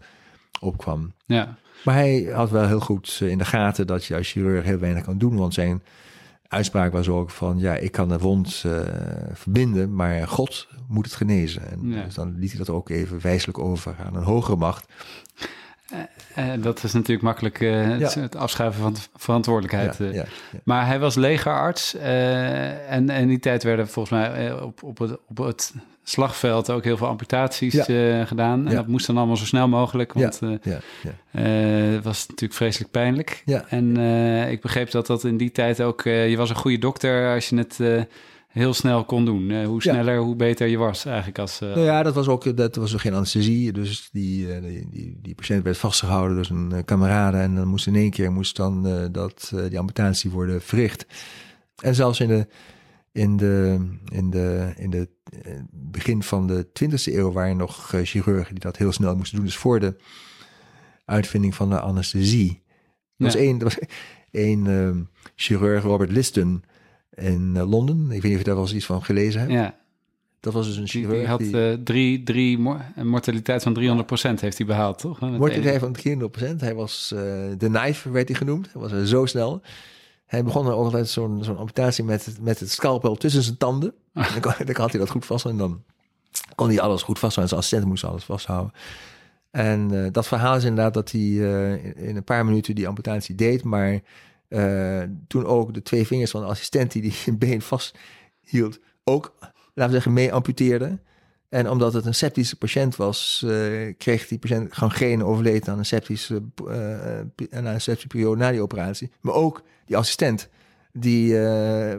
[0.60, 1.14] opkwam.
[1.26, 4.80] Ja, Maar hij had wel heel goed in de gaten dat je als chirurg heel
[4.80, 5.36] weinig kan doen.
[5.36, 5.82] Want zijn
[6.48, 8.82] uitspraak was ook van, ja, ik kan de wond eh,
[9.34, 11.72] verbinden, maar God moet het genezen.
[11.72, 12.04] En Ja.
[12.04, 14.86] dus dan liet hij dat ook even wijselijk over aan een hogere macht.
[16.38, 18.22] Eh, dat is natuurlijk makkelijk eh, het, Ja.
[18.22, 19.98] het afschuiven van verantwoordelijkheid.
[19.98, 20.14] Ja, eh.
[20.14, 20.26] ja.
[20.64, 25.38] Maar hij was legerarts en, in die tijd werden volgens mij op, op, het, op
[25.38, 25.74] het
[26.04, 27.82] slagveld ook heel veel amputaties
[28.26, 28.68] gedaan.
[28.68, 33.42] En dat moest dan allemaal zo snel mogelijk, want het was natuurlijk vreselijk pijnlijk.
[33.46, 33.66] Ja.
[33.70, 33.98] En
[34.50, 36.04] ik begreep dat dat in die tijd ook...
[36.04, 37.80] je was een goede dokter als je het
[38.58, 39.50] heel snel kon doen.
[39.52, 39.92] Eh, hoe Ja.
[39.94, 41.62] sneller, hoe beter je was eigenlijk als...
[41.62, 43.72] eh, Nou ja, dat was ook dat was ook geen anesthesie.
[43.72, 47.42] Dus die, eh, die, die, die patiënt werd vastgehouden door zijn kameraden.
[47.42, 51.06] En dan moest in één keer moest dan, dat, die amputatie worden verricht.
[51.82, 52.48] En zelfs in de,
[53.12, 53.78] in de,
[54.12, 55.10] in de, in de
[55.72, 59.46] begin van de 20e eeuw waren nog chirurgen die dat heel snel moesten doen.
[59.46, 59.96] Dus voor de
[61.06, 62.62] uitvinding van de anesthesie.
[63.18, 63.40] Er was Ja.
[63.40, 63.78] één, er was
[64.32, 66.64] één chirurg, Robert Liston,
[67.18, 68.04] in eh, Londen.
[68.04, 69.52] Ik weet niet of je daar wel eens iets van gelezen hebt.
[69.52, 69.76] ja,
[70.40, 72.60] Dat was dus een chirurg die had die- eh, drie, drie
[72.96, 75.20] een mortaliteit van 300% heeft hij behaald, toch?
[75.22, 76.62] Met Mortaliteit van 300%.
[76.62, 77.20] Hij was eh,
[77.58, 78.70] de knife, werd hij genoemd.
[78.74, 79.62] Hij was zo snel.
[80.26, 83.58] Hij begon dan ook altijd zo'n zo'n amputatie met, het- met het scalpel tussen zijn
[83.58, 83.94] tanden.
[84.14, 84.32] Ah.
[84.32, 85.46] Dan, kon- dan had hij dat goed vast.
[85.46, 85.84] En dan
[86.56, 87.48] kon hij alles goed vasthouden.
[87.48, 88.72] Zijn assistent moest alles vasthouden.
[89.52, 91.22] En dat verhaal is inderdaad dat hij
[91.96, 93.64] in een paar minuten die amputatie deed.
[93.64, 94.00] Maar
[94.48, 99.86] eh, toen ook de twee vingers van de assistent die die been vasthield, ook laten
[99.86, 101.00] we zeggen, mee amputeerde.
[101.50, 105.86] En omdat het een septische patiënt was, uh, kreeg die patiënt geen overleed aan een
[105.86, 109.12] septische, uh, aan een septische periode na die operatie.
[109.22, 110.50] Maar ook die assistent,
[110.92, 111.34] die,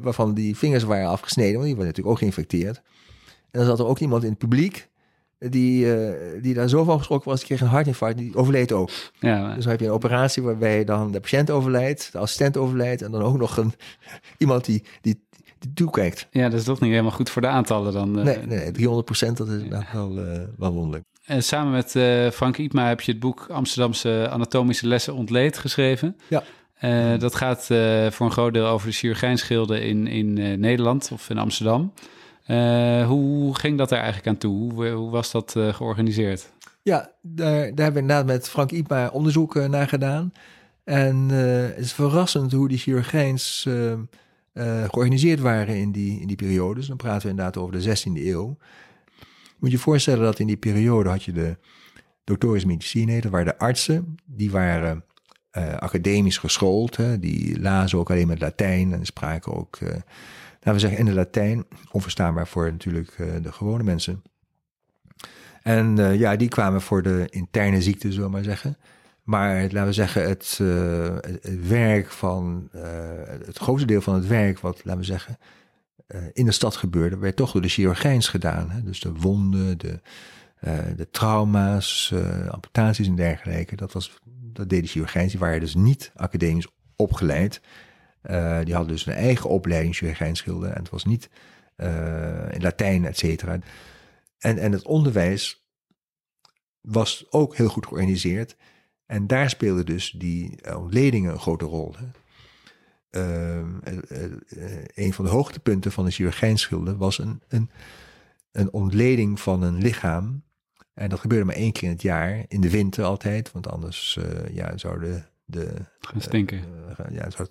[0.00, 2.76] waarvan die vingers waren afgesneden, want die waren natuurlijk ook geïnfecteerd.
[3.50, 4.88] En dan zat er ook iemand in het publiek
[5.38, 8.90] die, uh, die daar zo van geschrokken was, die kreeg een hartinfarct, die overleed ook.
[9.18, 13.02] Ja, dus dan heb je een operatie waarbij dan de patiënt overlijdt, de assistent overlijdt
[13.02, 13.72] en dan ook nog een,
[14.38, 15.26] iemand die, die,
[15.58, 16.26] die toekijkt.
[16.30, 18.18] Ja, dat is toch niet helemaal goed voor de aantallen dan.
[18.18, 19.86] Uh, nee, nee, 300 procent, dat is ja.
[19.92, 21.04] wel, uh, wel wonderlijk.
[21.24, 21.90] En samen met
[22.34, 26.16] Frank Iepma heb je het boek Amsterdamse anatomische lessen ontleed geschreven.
[26.28, 26.42] Ja.
[27.16, 27.64] Dat gaat
[28.14, 31.92] voor een groot deel over de chirurgijnschilden in, in Nederland of in Amsterdam.
[33.06, 34.72] Hoe ging dat er eigenlijk aan toe?
[34.72, 36.52] Hoe, hoe was dat georganiseerd?
[36.82, 40.32] Ja, daar, daar hebben we inderdaad met Frank Ipa onderzoek naar gedaan.
[40.84, 43.68] En het is verrassend hoe die chirurgijns
[44.54, 46.74] georganiseerd waren in die, in die periode.
[46.74, 48.56] Dus dan praten we inderdaad over de 16e eeuw.
[49.58, 51.56] Moet je voorstellen dat in die periode had je de
[52.24, 55.04] doctoris medicine, dat waren de artsen, die waren
[55.78, 56.96] academisch geschoold.
[56.96, 57.18] Hè.
[57.18, 59.78] Die lazen ook alleen maar Latijn en spraken ook,
[60.60, 61.64] laten we zeggen, in de Latijn.
[61.90, 64.22] Onverstaanbaar voor natuurlijk uh, de gewone mensen.
[65.62, 68.76] En ja, die kwamen voor de interne ziekte, zullen we maar zeggen.
[69.22, 70.58] Maar laten we zeggen, het,
[71.40, 72.68] het werk van,
[73.44, 75.38] het grootste deel van het werk, wat laten we zeggen,
[76.32, 78.70] in de stad gebeurde, werd toch door de chirurgijns gedaan.
[78.70, 78.82] Hè.
[78.82, 80.00] Dus de wonden, de,
[80.96, 82.14] de trauma's,
[82.48, 83.76] amputaties en dergelijke.
[83.76, 84.18] Dat was
[84.52, 87.60] dat deden chirurgijns, die waren dus niet academisch opgeleid.
[88.30, 90.74] Uh, die hadden dus een eigen opleiding chirurgijnschilden.
[90.74, 91.30] En het was niet
[91.76, 93.58] uh, in Latijn, et cetera.
[94.38, 95.66] En, en het onderwijs
[96.80, 98.56] was ook heel goed georganiseerd.
[99.06, 101.94] En daar speelden dus die ontledingen een grote rol.
[101.96, 102.06] Hè.
[103.10, 103.66] Uh,
[104.94, 107.70] een van de hoogtepunten van de chirurgijnschilden was een, een,
[108.52, 110.42] een ontleding van een lichaam
[110.94, 114.18] en dat gebeurde maar één keer in het jaar, in de winter altijd, want anders
[114.52, 115.74] ja, zouden de...
[116.00, 116.58] Gaan stinken.
[116.58, 117.48] Uh, ja, zou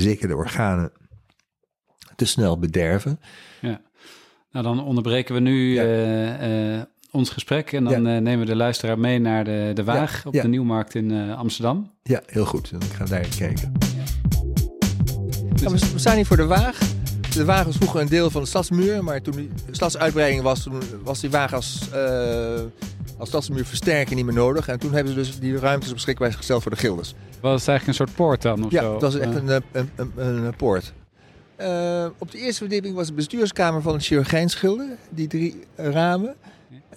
[0.00, 0.92] zeker de organen
[2.16, 3.20] te snel bederven.
[3.60, 3.80] Ja,
[4.50, 6.76] nou dan onderbreken we nu ja.
[6.76, 8.18] uh, ons gesprek en dan ja.
[8.18, 10.22] nemen we de luisteraar mee naar de, de Waag ja.
[10.24, 11.90] op de Nieuwmarkt in Amsterdam.
[12.02, 12.70] Ja, heel goed.
[12.70, 13.72] Dan gaan we daar kijken.
[15.54, 15.92] Dus...
[15.92, 16.78] we staan hier voor de Waag
[17.34, 19.34] de wagen was vroeger een deel van de stadsmuur, maar toen
[19.66, 22.60] de stadsuitbreiding was, toen was die wagen als, uh,
[23.18, 24.68] als stadsmuur versterken niet meer nodig.
[24.68, 27.14] En toen hebben ze dus die ruimtes beschikbaar gesteld voor de gilders.
[27.40, 28.64] Was het eigenlijk een soort poort dan?
[28.64, 30.92] Of ja, dat was echt een, een, een, een, poort.
[31.60, 36.34] Uh, op de eerste verdieping was de bestuurskamer van het chirurgijnschilden, die drie ramen.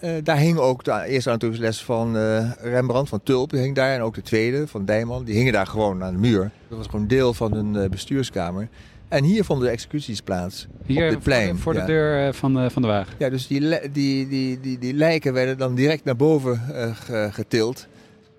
[0.03, 3.93] Uh, daar hing ook de eerste anatomische les van uh, Rembrandt, van Tulp, hing daar.
[3.93, 6.51] En ook de tweede, van Dijman, die hingen daar gewoon aan de muur.
[6.67, 8.67] Dat was gewoon deel van een bestuurskamer.
[9.07, 10.67] En hier vonden de executies plaats.
[10.85, 11.57] Hier op het plein.
[11.57, 11.85] Voor de, ja.
[11.85, 13.13] deur van de, van de wagen.
[13.17, 16.61] Ja, dus die, die, die, die, die lijken werden dan direct naar boven
[17.09, 17.87] uh, getild.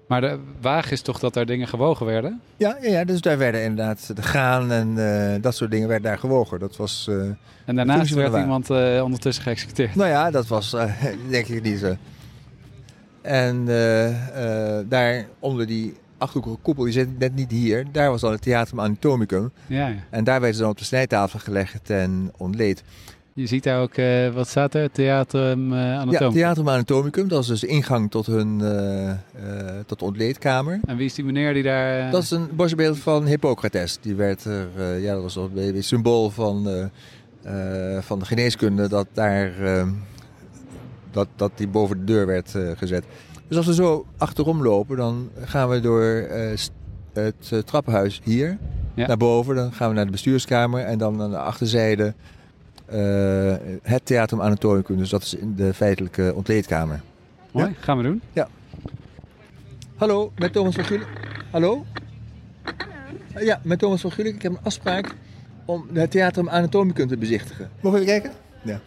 [0.08, 2.40] Maar de wagen is toch dat daar dingen gewogen werden?
[2.56, 6.18] Ja, ja, dus daar werden inderdaad de graan en uh, dat soort dingen werden daar
[6.18, 6.58] gewogen.
[6.58, 7.06] Dat was.
[7.10, 7.22] Uh,
[7.64, 8.70] en daarnaast werd iemand
[9.02, 9.94] ondertussen geëxecuteerd.
[9.94, 10.70] Nou ja, dat was
[11.28, 11.96] denk ik niet zo.
[13.22, 13.64] En
[14.88, 17.86] daar onder die achthoekige koepel, die zit net niet hier.
[17.92, 19.50] Daar was dan het Theatrum Anatomicum.
[19.66, 19.94] Ja, ja.
[20.10, 22.82] En daar werden ze dan op de snijtafel gelegd en ontleed.
[23.32, 24.90] Je ziet daar ook, uh, wat staat er?
[24.90, 26.26] Theatrum uh, Anatomicum?
[26.26, 27.28] Ja, Theatrum Anatomicum.
[27.28, 29.12] Dat is dus ingang tot hun uh,
[29.86, 30.80] tot de ontleedkamer.
[30.86, 32.10] En wie is die meneer die daar...
[32.10, 33.98] Dat is een borstbeeld van Hippocrates.
[34.00, 36.90] Die werd er, ja, dat was een symbool van,
[38.00, 38.88] van de geneeskunde.
[38.88, 39.52] Dat daar,
[41.10, 43.04] dat, dat die boven de deur werd gezet.
[43.48, 46.50] Dus als we zo achterom lopen, dan gaan we door uh,
[47.12, 48.58] het uh, trappenhuis hier
[48.94, 49.06] ja.
[49.06, 49.54] naar boven.
[49.54, 52.14] Dan gaan we naar de bestuurskamer en dan aan de achterzijde
[52.92, 54.96] uh, het Theatrum Anatomicum.
[54.96, 57.00] Dus dat is in de feitelijke ontleedkamer.
[57.50, 57.74] Mooi, ja?
[57.80, 58.20] gaan we doen.
[58.32, 58.48] Ja.
[59.96, 61.06] Hallo, met Thomas van Gulik.
[61.50, 61.84] Hallo?
[63.32, 63.46] Hallo.
[63.46, 64.34] Ja, met Thomas van Gulik.
[64.34, 65.14] Ik heb een afspraak
[65.64, 67.70] om het Theatrum Anatomicum te bezichtigen.
[67.80, 68.38] Mogen we even kijken?
[68.62, 68.80] Ja.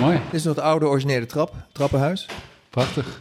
[0.00, 0.20] Mooi.
[0.24, 2.26] Dit is nog de oude originele trap, trappenhuis.
[2.70, 3.20] Prachtig.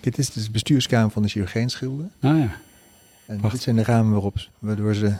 [0.00, 2.12] Dit is dus de bestuurskamer van de chirurgijnschilden.
[2.20, 2.56] Ah ja.
[3.26, 5.16] En dit zijn de ramen waarop, waardoor ze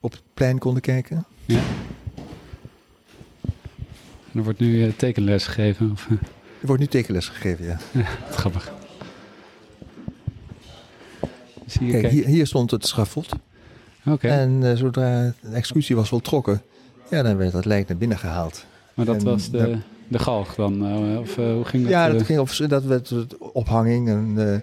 [0.00, 1.24] op het plein konden kijken.
[1.44, 1.60] Ja.
[4.32, 5.90] En er wordt nu uh, tekenles gegeven?
[5.90, 6.08] Of?
[6.60, 7.78] Er wordt nu tekenles gegeven, ja.
[7.92, 8.72] ja grappig.
[11.66, 12.14] Zie je, kijk, kijk.
[12.14, 13.32] Hier, hier, stond het schafot.
[14.04, 14.28] Oké.
[14.28, 16.62] En uh, zodra de executie was voltrokken,
[17.12, 18.64] ja, dan werd dat lijk naar binnen gehaald.
[18.94, 19.76] Maar dat en was de,
[20.08, 20.86] de galg dan?
[21.12, 21.92] Uh, of uh, hoe ging dat?
[21.92, 24.56] Ja, dat, ging op, dat werd ophanging en uh,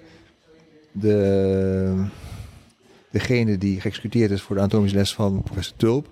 [0.92, 2.06] de,
[3.12, 6.08] degene die geëxecuteerd is voor de anatomische les van professor Tulp,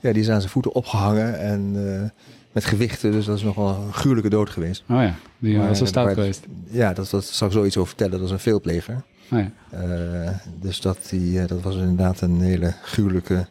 [0.00, 2.10] ja, die is aan zijn voeten opgehangen en eh,
[2.52, 3.12] met gewichten.
[3.12, 4.82] Dus dat is nog wel een gruwelijke dood geweest.
[4.88, 6.44] Oh ja, die Maar, was eh, stout waar- geweest.
[6.70, 8.12] Ja, dat, dat zal ik zoiets over vertellen.
[8.18, 9.02] Dat is een veelpleger.
[9.32, 9.50] Oh ja.
[9.70, 13.46] Eh, dus dat, die, eh, dat was inderdaad een hele gruwelijke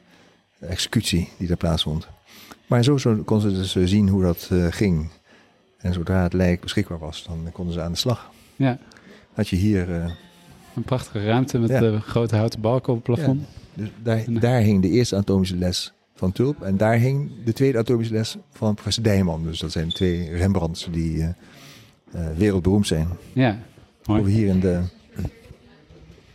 [0.60, 2.08] executie die daar plaatsvond.
[2.72, 5.10] Maar zo, zo kon ze dus zien hoe dat eh, ging.
[5.78, 8.30] En zodra het lijk beschikbaar was, dan konden ze aan de slag.
[8.56, 8.78] ja,
[9.34, 10.12] Had je hier, eh,
[10.76, 11.82] een prachtige ruimte met Ja.
[11.82, 13.42] eh, grote houten balken op het plafond.
[13.74, 16.62] dus daar, daar hing de eerste anatomische les van Tulp.
[16.62, 19.44] En daar hing de tweede anatomische les van professor Dijman.
[19.44, 21.26] Dus dat zijn twee Rembrandts die
[22.38, 23.08] wereldberoemd zijn.
[23.34, 23.60] Ja,
[24.06, 24.32] mooi.
[24.32, 24.82] Hier in de...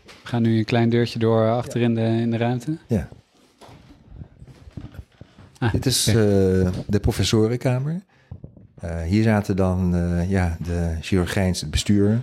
[0.06, 2.76] We gaan nu een klein deurtje door achter in de, in de ruimte.
[2.86, 3.08] Ja.
[5.58, 6.14] Ah, Dit is eh,
[6.86, 8.04] de professorenkamer.
[8.80, 12.22] Eh, hier zaten dan eh, ja, de chirurgijns, het bestuur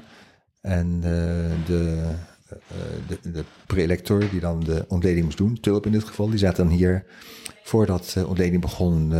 [0.61, 6.29] en de, de, de prelector die dan de ontleding moest doen, Tulp in dit geval.
[6.29, 7.05] Die zaten dan hier,
[7.63, 9.13] voordat de ontleding begon,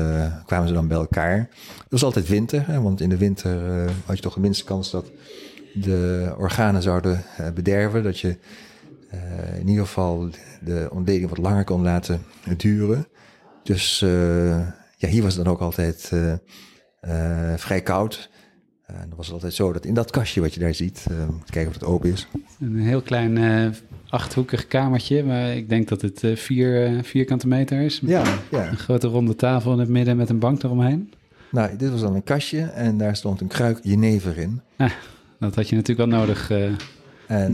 [0.46, 1.38] kwamen ze dan bij elkaar.
[1.78, 4.92] Het was altijd winter, hè, want in de winter had je toch de minste kans
[4.92, 5.12] dat
[5.74, 7.24] de organen zouden
[7.54, 8.04] bederven.
[8.04, 8.38] Dat je
[9.60, 10.30] in ieder geval
[10.62, 12.22] de ontleding wat langer kon laten
[12.58, 13.08] duren.
[13.64, 14.58] Dus eh,
[14.98, 16.32] ja, hier was het dan ook altijd eh,
[17.00, 18.30] eh, vrij koud.
[18.86, 21.50] En dan was het altijd zo dat in dat kastje wat je daar ziet, moet
[21.50, 22.28] kijken of het open is.
[22.60, 23.74] Een heel klein
[24.10, 28.00] achthoekig kamertje, maar ik denk dat het vier vierkante meter is.
[28.02, 28.68] Ja, ja.
[28.68, 31.14] Een grote ronde tafel in het midden met een bank eromheen.
[31.52, 34.62] Nou, dit was dan een kastje en daar stond een kruik jenever in.
[35.40, 36.52] Dat had je natuurlijk wel nodig.
[37.28, 37.54] En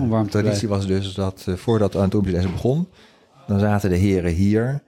[0.00, 2.88] om warm de te traditie was dus dat voordat de anatomische begon,
[3.46, 4.82] dan zaten de heren hier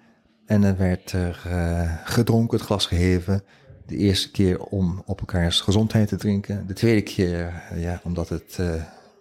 [0.49, 3.43] en dan werd er eh, gedronken, het glas geheven.
[3.87, 6.67] De eerste keer om op elkaars gezondheid te drinken.
[6.67, 8.75] De tweede keer, eh, ja, omdat het eh,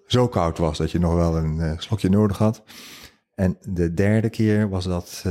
[0.07, 2.63] zo koud was dat je nog wel een slokje nodig had.
[3.35, 5.25] En de derde keer was dat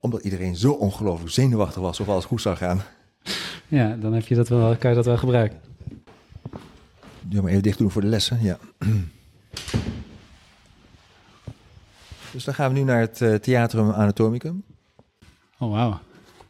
[0.00, 2.82] omdat iedereen zo ongelooflijk zenuwachtig was of alles goed zou gaan.
[3.68, 5.60] ja, dan heb je dat wel, kan je dat wel gebruiken.
[7.20, 8.58] Doe maar even dicht doen voor de lessen, ja.
[12.32, 14.64] Dus dan gaan we nu naar het Theatrum Anatomicum.
[15.58, 16.00] Oh, wauw.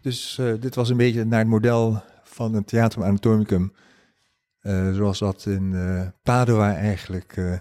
[0.01, 3.73] Dus eh, dit was een beetje naar het model van een Theatrum Anatomicum.
[4.61, 7.61] eh, zoals dat in eh, Padua eigenlijk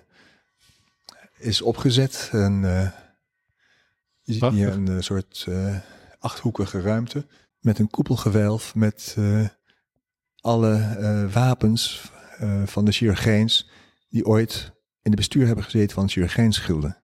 [1.37, 2.29] is opgezet.
[2.31, 2.61] En,
[4.21, 5.47] je ziet hier een soort
[6.19, 7.25] achthoekige ruimte
[7.59, 9.17] met een koepelgewelf met
[10.41, 12.11] alle wapens
[12.65, 13.69] van de chirurgijns
[14.09, 17.03] die ooit in het bestuur hebben gezeten van chirurgijnsgilden.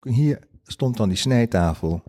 [0.00, 2.02] Hier stond dan die snijtafel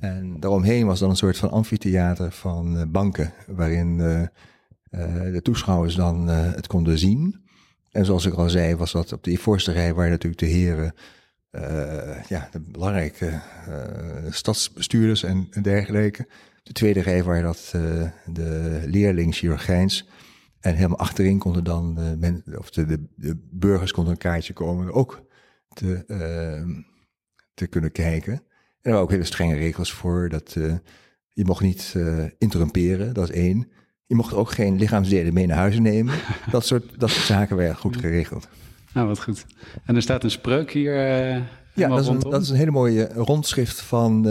[0.00, 5.42] en daaromheen was dan een soort van amfitheater van eh, banken, waarin eh, eh, de
[5.42, 7.46] toeschouwers dan het konden zien.
[7.90, 10.94] En zoals ik al zei, was dat op de voorste rij waar natuurlijk de heren,
[12.28, 13.40] ja, de belangrijke
[14.30, 16.28] stadsbestuurders en, dergelijke.
[16.62, 17.70] De tweede rij waar dat
[18.26, 20.08] de leerling chirurgijns.
[20.60, 24.52] En helemaal achterin konden dan de, men, of de, de, de burgers konden een kaartje
[24.52, 25.22] komen ook
[25.68, 26.04] te,
[27.54, 28.42] te kunnen kijken.
[28.82, 30.28] En er waren ook hele strenge regels voor.
[30.28, 30.74] Dat eh,
[31.28, 33.68] je mocht niet eh, interrumperen, dat is één.
[34.06, 36.14] Je mocht ook geen lichaamsdelen mee naar huis nemen.
[36.50, 38.48] dat, soort, dat soort zaken werden goed geregeld.
[38.94, 39.46] Nou, wat goed.
[39.84, 41.42] En er staat een spreuk hier eh
[41.74, 44.28] Ja, dat is, een, dat is een hele mooie rondschrift van,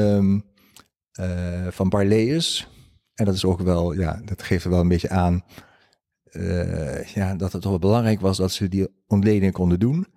[1.12, 2.68] eh, van Barleus.
[3.14, 5.44] En dat is ook wel, ja, dat geeft er wel een beetje aan
[7.14, 10.08] ja, dat het toch wel belangrijk was dat ze die ontledingen konden doen.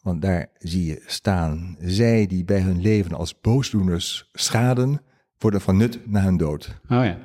[0.00, 5.00] Want daar zie je staan, zij die bij hun leven als boosdoeners schaden,
[5.38, 6.80] worden van nut na hun dood.
[6.82, 7.18] Oh ja.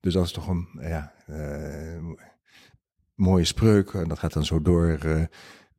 [0.00, 2.04] Dus dat is toch een ja, eh,
[3.14, 3.90] mooie spreuk.
[3.90, 5.22] En dat gaat dan zo door eh,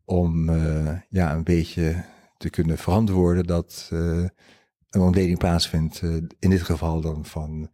[0.06, 2.04] om eh, ja, een beetje
[2.38, 6.02] te kunnen verantwoorden dat een ontleding plaatsvindt.
[6.40, 7.70] in dit geval dan van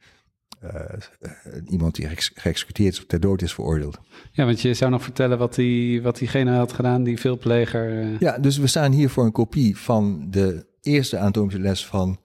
[1.69, 3.99] iemand die geëx- geëxecuteerd is of ter dood is veroordeeld.
[4.31, 7.99] Ja, want je zou nog vertellen wat, die, wat diegene had gedaan, die veelpleger.
[8.01, 12.19] eh, Ja, dus we staan hier voor een kopie van de eerste anatomische les van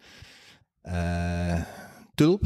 [0.82, 1.60] eh,
[2.14, 2.44] Tulp.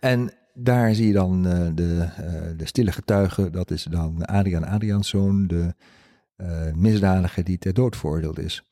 [0.00, 4.64] En daar zie je dan eh, de, eh, de stille getuige, dat is dan Adriaan
[4.64, 5.74] Adriaanszoon, de
[6.36, 8.62] eh, misdadiger die ter dood veroordeeld is.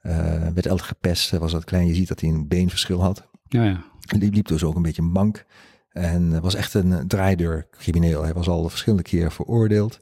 [0.00, 3.28] Eh werd altijd gepest, was dat klein, je ziet dat hij een beenverschil had.
[3.54, 3.84] Ja, ja.
[4.18, 5.44] Die liep dus ook een beetje mank.
[5.88, 8.22] En was echt een draaideurcrimineel.
[8.22, 10.00] Hij was al verschillende keren veroordeeld.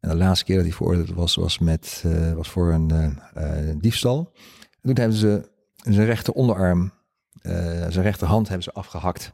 [0.00, 3.68] En de laatste keer dat hij veroordeeld was, was, met, eh, was voor een eh,
[3.68, 4.32] eh, diefstal.
[4.70, 5.50] En toen hebben ze
[5.82, 6.92] zijn rechter onderarm,
[7.88, 9.32] zijn rechterhand hebben ze afgehakt.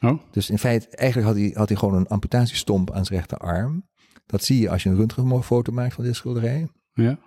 [0.00, 3.88] Oh, Dus in feite, eigenlijk had hij, had hij gewoon een amputatiestomp aan zijn rechterarm.
[4.26, 7.18] Dat zie je als je een röntgenfoto maakt van dit schilderij ja.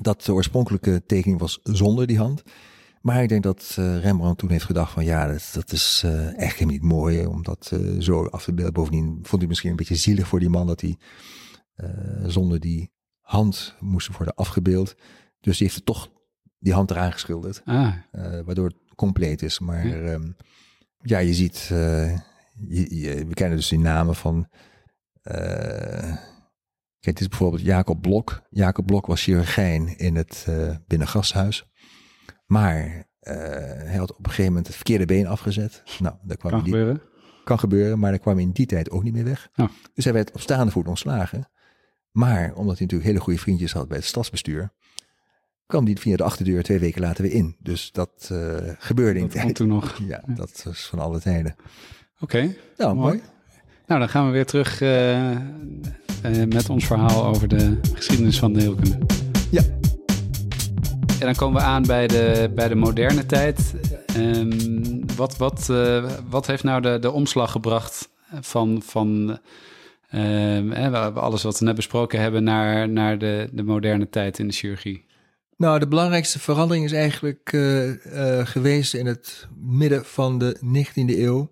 [0.00, 2.42] dat de oorspronkelijke tekening was zonder die hand.
[3.02, 6.38] Maar ik denk dat uh, Rembrandt toen heeft gedacht van ja, dat, dat is uh,
[6.38, 8.72] echt helemaal niet mooi om dat uh, zo af te beelden.
[8.72, 10.98] Bovendien vond hij misschien een beetje zielig voor die man dat hij
[12.26, 14.94] zonder die hand moest worden afgebeeld.
[15.40, 16.10] Dus die heeft er toch
[16.58, 17.62] die hand eraan geschilderd.
[17.64, 17.94] Ah.
[18.44, 19.58] waardoor het compleet is.
[19.58, 20.36] Maar ja, um,
[20.98, 24.48] ja je ziet, je, je, we kennen dus die namen van...
[27.02, 28.42] Kijk, dit is bijvoorbeeld Jacob Blok.
[28.50, 31.71] Jacob Blok was chirurgijn in het uh, Binnengasthuis.
[32.46, 33.34] Maar uh,
[33.84, 35.82] hij had op een gegeven moment het verkeerde been afgezet.
[35.98, 37.02] Nou, daar kwam kan die, gebeuren.
[37.44, 39.50] Kan gebeuren, maar daar kwam hij in die tijd ook niet meer weg.
[39.94, 41.48] Dus hij werd op staande voet ontslagen.
[42.10, 44.72] Maar omdat hij natuurlijk hele goede vriendjes had bij het stadsbestuur,
[45.66, 47.56] kwam hij via de achterdeur twee weken later weer in.
[47.58, 49.54] Dus dat uh, gebeurde in tijd.
[49.54, 49.98] toen nog.
[50.06, 51.56] Ja, dat was van alle tijden.
[52.20, 52.36] Oké.
[52.36, 52.56] Okay.
[52.76, 53.22] Nou, mooi.
[53.86, 55.36] Nou, dan gaan we weer terug uh,
[56.48, 58.98] met ons verhaal over de geschiedenis van de heelkunde.
[59.50, 59.62] Ja.
[61.22, 63.74] En dan komen we aan bij de, bij de moderne tijd.
[64.16, 68.08] Um, wat, wat, uh, wat heeft nou de, de omslag gebracht
[68.40, 69.38] van, van
[70.14, 74.52] uh, alles wat we net besproken hebben naar, naar de, de moderne tijd in de
[74.52, 75.04] chirurgie?
[75.56, 77.90] Nou, de belangrijkste verandering is eigenlijk uh,
[78.46, 81.50] geweest in het midden van de 19e eeuw.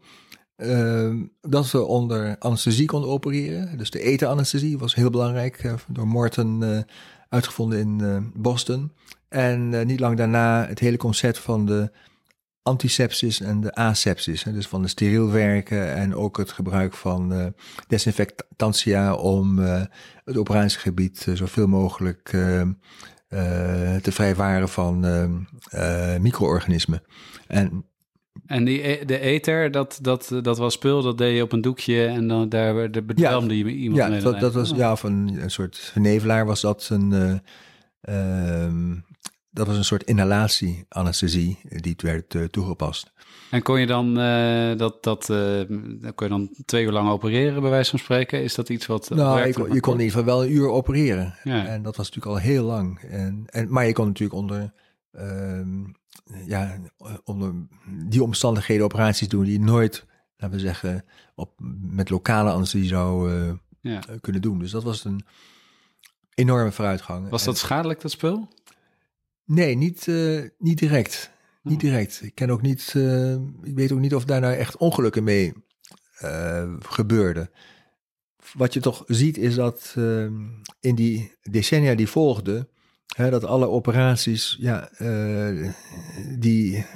[0.57, 3.79] Ehm, dat we onder anesthesie konden opereren.
[3.79, 6.85] Dus de etenanesthesie was heel belangrijk, door Morton
[7.29, 8.93] uitgevonden in Boston.
[9.31, 11.91] En uh, niet lang daarna het hele concept van de
[12.63, 14.45] antisepsis en de asepsis.
[14.45, 17.47] Hè, dus van de steriel werken en ook het gebruik van uh,
[17.87, 19.83] desinfectantia om uh,
[20.25, 22.29] het operatiegebied zoveel mogelijk
[24.03, 25.01] te vrijwaren van
[26.21, 27.03] micro-organismen.
[27.47, 27.85] En
[28.47, 31.61] en die, e-, de ether, dat, dat, dat was spul, dat deed je op een
[31.61, 34.21] doekje en dan daar de bedwelmde ja, je iemand ja, mee.
[34.21, 37.41] Dat, dat was, ja, van een soort vernevelaar was dat een...
[38.09, 38.67] Uh,
[39.51, 43.13] dat was een soort inhalatie-anesthesie die werd uh, toegepast.
[43.51, 45.61] En kon je dan, uh, dat, dat, uh,
[46.15, 48.43] kon je dan twee uur lang opereren, bij wijze van spreken?
[48.43, 49.11] Is dat iets wat.
[49.11, 51.35] Nou, je kon, je kon in ieder geval wel een uur opereren.
[51.45, 51.67] Ja.
[51.67, 53.01] En dat was natuurlijk al heel lang.
[53.01, 54.73] En, en, maar je kon natuurlijk onder,
[55.13, 55.85] ehm,
[56.47, 56.79] ja,
[57.25, 57.55] onder
[57.87, 63.33] die omstandigheden operaties doen die je nooit, laten we zeggen, op, met lokale anesthesie zou
[63.81, 64.01] ja.
[64.21, 64.59] kunnen doen.
[64.59, 65.25] Dus dat was een
[66.35, 67.29] enorme vooruitgang.
[67.29, 68.49] Was dat schadelijk, dat spul?
[69.51, 71.31] Nee, niet, uh, niet direct.
[71.63, 71.87] Niet hm.
[71.87, 72.21] direct.
[72.23, 73.33] Ik ken ook niet, uh,
[73.63, 75.53] ik weet ook niet of daar nou echt ongelukken mee
[76.23, 77.51] uh, gebeurden.
[78.53, 79.95] Wat je toch ziet is dat
[80.81, 82.69] in die decennia die volgden,
[83.17, 84.89] hè, dat alle operaties ja,
[86.39, 86.87] die,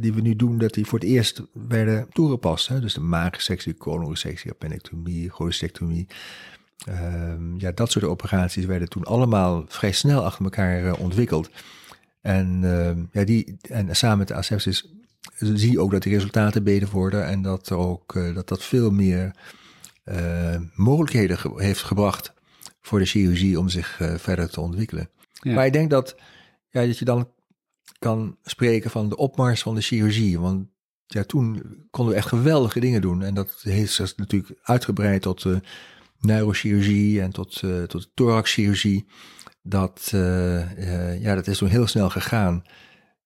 [0.00, 2.68] die we nu doen, dat die voor het eerst werden toegepast.
[2.68, 2.80] Hè?
[2.80, 6.06] Dus de maagsectie, colonresectie, appendectomie, cholecystectomie.
[6.86, 11.50] Ehm, ja, dat soort operaties werden toen allemaal vrij snel achter elkaar ontwikkeld.
[12.26, 14.92] En, uh, ja, die, en samen met de asepsis
[15.38, 18.90] zie je ook dat die resultaten beter worden en dat ook uh, dat, dat veel
[18.90, 19.36] meer
[20.04, 22.32] uh, mogelijkheden ge heeft gebracht
[22.80, 25.10] voor de chirurgie om zich uh, verder te ontwikkelen.
[25.32, 25.54] Ja.
[25.54, 26.16] Maar ik denk dat,
[26.68, 27.30] ja, dat je dan
[27.98, 30.40] kan spreken van de opmars van de chirurgie.
[30.40, 30.66] Want
[31.06, 33.22] ja, toen konden we echt geweldige dingen doen.
[33.22, 35.56] En dat heeft natuurlijk uitgebreid tot uh,
[36.20, 39.06] neurochirurgie en tot, uh, tot thoraxchirurgie
[39.68, 42.62] dat, uh, ja, dat is toen heel snel gegaan.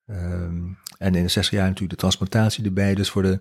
[0.07, 2.95] Um, en in de 60 jaar natuurlijk de transplantatie erbij.
[2.95, 3.41] Dus voor de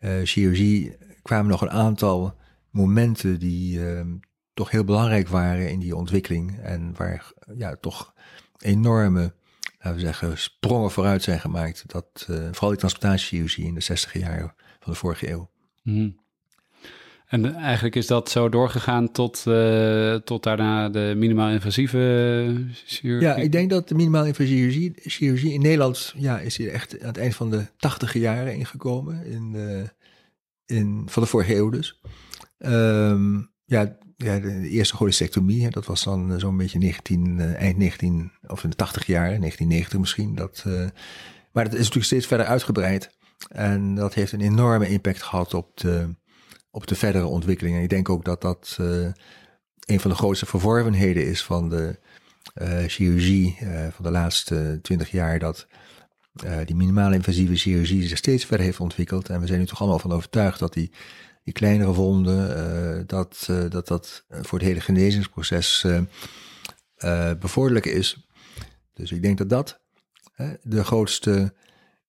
[0.00, 2.36] uh, chirurgie kwamen nog een aantal
[2.70, 4.00] momenten die uh,
[4.54, 6.58] toch heel belangrijk waren in die ontwikkeling.
[6.58, 8.14] En waar ja, toch
[8.58, 9.34] enorme,
[9.78, 11.84] laten we zeggen, sprongen vooruit zijn gemaakt.
[11.86, 15.50] Dat, vooral die transplantatie-chirurgie in de 60 jaar van de vorige eeuw.
[15.82, 16.23] Mm.
[17.34, 23.28] En eigenlijk is dat zo doorgegaan tot, uh, tot daarna de minimaal invasieve chirurgie?
[23.28, 27.06] Ja, ik denk dat de minimaal invasieve chirurgie, in Nederland ja, is hier echt aan
[27.06, 29.26] het eind van de tachtige jaren ingekomen.
[29.26, 29.82] In, uh,
[30.78, 32.00] in, van de vorige eeuw dus.
[32.58, 38.32] Um, ja, ja, de, eerste cholecystectomie, dat was dan zo'n beetje 19, uh, eind 19,
[38.46, 40.34] of in de 80 jaren, 1990 misschien.
[40.34, 40.64] Dat,
[41.52, 43.10] maar dat is natuurlijk steeds verder uitgebreid.
[43.48, 46.14] En dat heeft een enorme impact gehad op de
[46.74, 47.76] op de verdere ontwikkeling.
[47.76, 49.08] En ik denk ook dat dat uh,
[49.86, 51.98] een van de grootste verworvenheden is van de
[52.54, 55.38] uh, chirurgie uh, van de laatste twintig jaar.
[55.38, 55.66] Dat
[56.64, 59.28] die minimale invasieve chirurgie zich steeds verder heeft ontwikkeld.
[59.28, 60.92] En we zijn nu toch allemaal van overtuigd dat die,
[61.44, 65.86] die kleinere wonden, dat, dat dat voor het hele genezingsproces
[67.38, 68.28] bevorderlijk is.
[68.92, 69.80] Dus ik denk dat dat
[70.62, 71.54] de grootste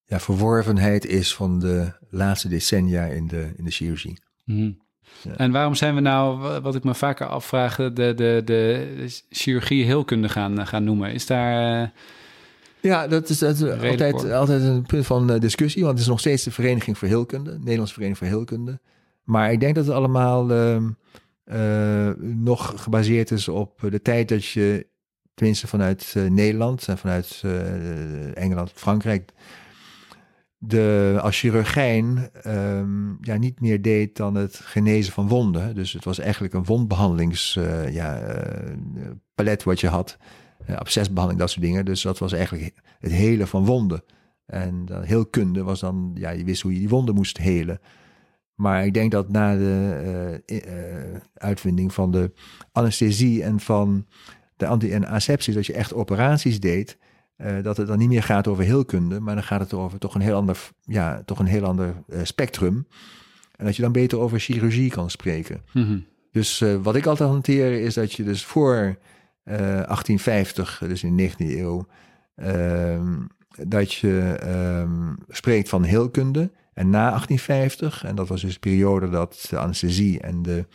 [0.06, 4.24] ja, verworvenheid is van de laatste decennia in de, in de chirurgie.
[4.46, 4.72] Mhm.
[5.38, 10.30] En waarom zijn we nou, wat ik me vaker afvraag, de, de, de chirurgie heelkunde
[10.30, 11.14] gaan, gaan noemen?
[11.14, 11.82] Is daar...
[11.82, 11.88] Uh...
[12.80, 16.04] Ja, dat is, dat is Redelijk altijd, altijd een punt van eh, discussie, want het
[16.04, 18.80] is nog steeds de Vereniging voor Heelkunde, de Nederlandse Vereniging voor Heelkunde.
[19.24, 20.88] Maar ik denk dat het allemaal ehm,
[21.46, 24.88] eh, nog gebaseerd is op de tijd dat je,
[25.34, 29.32] tenminste vanuit eh, Nederland en vanuit eh, Engeland, Frankrijk,
[30.58, 35.76] de, als chirurgijn ehm, ja, niet meer deed dan het genezen van wonden.
[35.76, 38.20] Dus het was eigenlijk een wondbehandelingspalet ja,
[39.36, 40.18] eh, wat je had.
[40.66, 41.86] Eh, abscesbehandeling, dat soort dingen.
[41.86, 44.04] Dus dat was eigenlijk het helen van wonden.
[44.46, 47.80] En dan heelkunde was dan, ja, je wist hoe je die wonden moest helen.
[48.56, 52.32] Maar ik denk dat na de eh, eh, uitvinding van de
[52.72, 54.06] anesthesie en van
[54.58, 55.04] de anti- en
[55.54, 56.98] dat je echt operaties deed,
[57.36, 60.16] eh, dat het dan niet meer gaat over heelkunde, maar dan gaat het over toch
[60.16, 62.88] een heel ander, ja, toch een heel ander eh, spectrum.
[63.56, 65.62] En dat je dan beter over chirurgie kan spreken.
[65.74, 65.98] Mhm.
[66.32, 68.98] Dus eh, wat ik altijd hanteer is dat je dus voor
[69.44, 71.88] eh, 1850, dus in de 19e eeuw,
[72.36, 73.22] ehm,
[73.68, 76.52] dat je ehm, spreekt van heelkunde.
[76.74, 80.66] En na 1850, en dat was dus de periode dat de anesthesie en de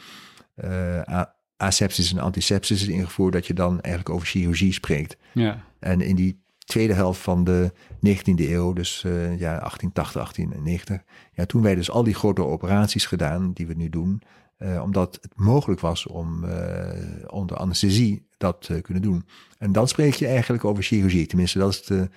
[1.56, 5.16] asepsis en antisepsis is ingevoerd, dat je dan eigenlijk over chirurgie spreekt.
[5.32, 5.64] Ja.
[5.78, 7.72] En in die tweede helft van de
[8.06, 11.02] 19e eeuw, dus eh, ja, 1880, 1890,
[11.32, 14.22] ja, toen werden dus al die grote operaties gedaan die we nu doen,
[14.56, 16.88] eh, omdat het mogelijk was om eh,
[17.26, 19.26] onder anesthesie dat te kunnen doen.
[19.58, 21.26] En dan spreek je eigenlijk over chirurgie.
[21.26, 22.08] Tenminste, dat is de,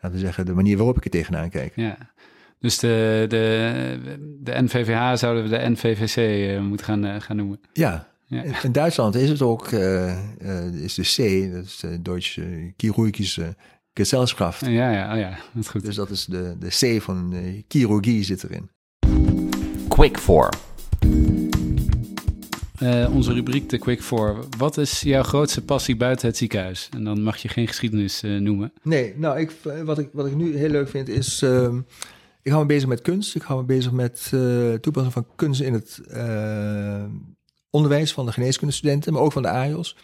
[0.00, 1.72] laten we zeggen, de manier waarop ik er tegenaan kijk.
[1.76, 1.98] ja.
[2.58, 7.60] Dus de, de, de NVVH zouden we de NVVC moeten gaan, gaan noemen.
[7.72, 8.42] Ja, Ja.
[8.62, 9.70] in, Duitsland is het ook,
[10.72, 13.56] is de C, dat is de Duitse Chirurgische
[13.94, 14.66] Gesellschaft.
[14.66, 15.84] Ja, ja, oh ja, dat is goed.
[15.84, 18.70] Dus dat is de, de C van eh, chirurgie zit erin.
[19.88, 20.48] Quick for.
[22.82, 24.44] Eh, onze rubriek de Quick Four.
[24.58, 26.88] Wat is jouw grootste passie buiten het ziekenhuis?
[26.96, 28.72] En dan mag je geen geschiedenis eh, noemen.
[28.82, 29.52] Nee, nou, ik,
[29.84, 31.42] wat, ik, wat ik nu heel leuk vind is...
[31.42, 31.80] ehm,
[32.42, 33.34] ik hou me bezig met kunst.
[33.34, 37.04] Ik hou me bezig met eh toepassing van kunst in het eh,
[37.70, 39.96] onderwijs van de geneeskundestudenten, maar ook van de AIOS.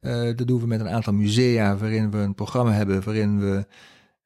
[0.00, 3.66] Eh, dat doen we met een aantal musea waarin we een programma hebben waarin we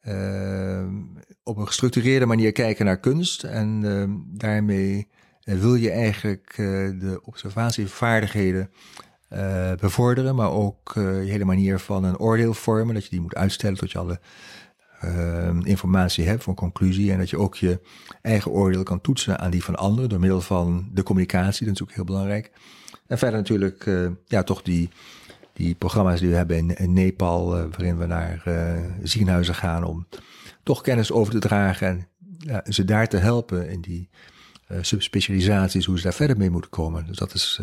[0.00, 0.94] ehm,
[1.42, 3.44] op een gestructureerde manier kijken naar kunst.
[3.44, 5.08] En ehm, daarmee
[5.40, 6.56] eh, wil je eigenlijk eh,
[7.00, 8.70] de observatievaardigheden
[9.28, 13.20] eh, bevorderen, maar ook eh, je hele manier van een oordeel vormen, dat je die
[13.20, 14.20] moet uitstellen tot je alle
[15.00, 17.80] eh, informatie hebt voor een conclusie en dat je ook je
[18.22, 21.82] eigen oordeel kan toetsen aan die van anderen door middel van de communicatie, dat is
[21.82, 22.50] ook heel belangrijk.
[23.06, 24.88] En verder natuurlijk, eh, ja, toch die,
[25.64, 29.84] die programma's die we hebben in, in Nepal, eh, waarin we naar eh, ziekenhuizen gaan
[29.84, 30.06] om
[30.62, 32.08] toch kennis over te dragen en
[32.38, 34.08] ja, ze daar te helpen in die
[34.66, 37.06] eh, subspecialisaties, hoe ze daar verder mee moeten komen.
[37.06, 37.61] Dus dat is,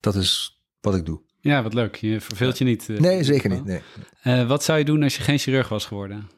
[0.00, 1.20] dat is wat ik doe.
[1.40, 1.96] Ja, wat leuk.
[1.96, 2.88] Je verveelt je niet.
[2.88, 3.64] Nee, zeker niet.
[3.64, 3.80] Nee.
[4.22, 6.28] Eh, wat zou je doen als je geen chirurg was geworden?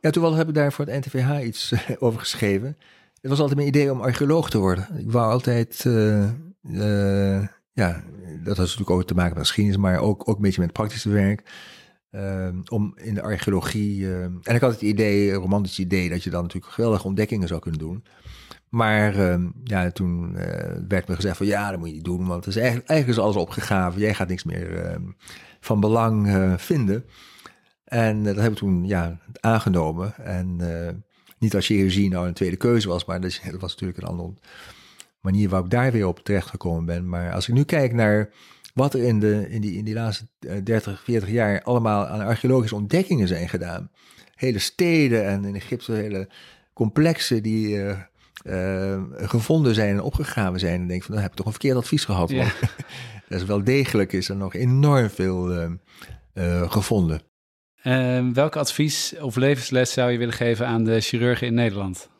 [0.00, 2.76] Ja, toevallig heb ik daar voor het NTVH iets over geschreven.
[3.20, 4.88] Het was altijd mijn idee om archeoloog te worden.
[4.98, 5.84] Ik wou altijd,
[7.78, 8.02] ja,
[8.44, 11.08] dat had natuurlijk ook te maken met geschiedenis, maar ook, ook een beetje met praktische
[11.10, 11.42] werk.
[12.10, 14.06] eh, om in de archeologie.
[14.06, 17.48] eh, en ik had het idee, een romantisch idee, dat je dan natuurlijk geweldige ontdekkingen
[17.48, 18.04] zou kunnen doen.
[18.68, 22.26] Maar eh, ja, toen eh, werd me gezegd van ja, dat moet je niet doen,
[22.26, 24.00] want het is eigenlijk, eigenlijk is alles opgegraven.
[24.00, 24.98] Jij gaat niks meer
[25.60, 27.04] van belang eh, vinden.
[27.84, 30.14] En eh, dat heb ik toen ja, aangenomen.
[30.16, 30.56] En
[31.38, 34.32] niet als chirurgie nou een tweede keuze was, maar dat, was natuurlijk een andere
[35.20, 37.08] manier waarop ik daar weer op terecht gekomen ben.
[37.08, 38.30] Maar als ik nu kijk naar
[38.74, 42.20] wat er in, de, in, die, in die laatste eh, 30, 40 jaar allemaal aan
[42.20, 43.90] archeologische ontdekkingen zijn gedaan.
[44.34, 46.28] Hele steden en in Egypte hele
[46.72, 47.96] complexen die eh,
[48.42, 50.80] eh, gevonden zijn en opgegraven zijn.
[50.80, 52.30] En denk ik van, dan heb ik toch een verkeerd advies gehad.
[52.30, 52.36] Ja.
[52.36, 52.54] Want
[53.28, 55.70] dat is wel degelijk, is er nog enorm veel eh,
[56.32, 57.22] eh, gevonden.
[57.82, 62.10] Eh, welk advies of levensles zou je willen geven aan de chirurgen in Nederland?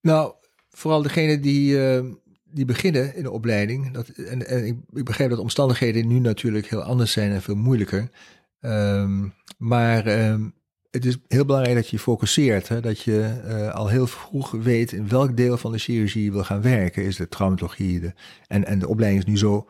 [0.00, 0.34] Nou,
[0.74, 2.04] vooral degene die, eh,
[2.44, 3.92] die beginnen in de opleiding.
[3.92, 7.54] Dat, en en ik, ik begrijp dat omstandigheden nu natuurlijk heel anders zijn en veel
[7.54, 8.10] moeilijker.
[8.60, 10.48] Ehm, maar ehm,
[10.90, 12.68] het is heel belangrijk dat je je focuseert.
[12.68, 12.80] Hè?
[12.80, 16.44] Dat je eh, al heel vroeg weet in welk deel van de chirurgie je wil
[16.44, 17.04] gaan werken.
[17.04, 18.00] Is de traumatologie.
[18.00, 18.12] De,
[18.46, 19.68] en, en de opleiding is nu zo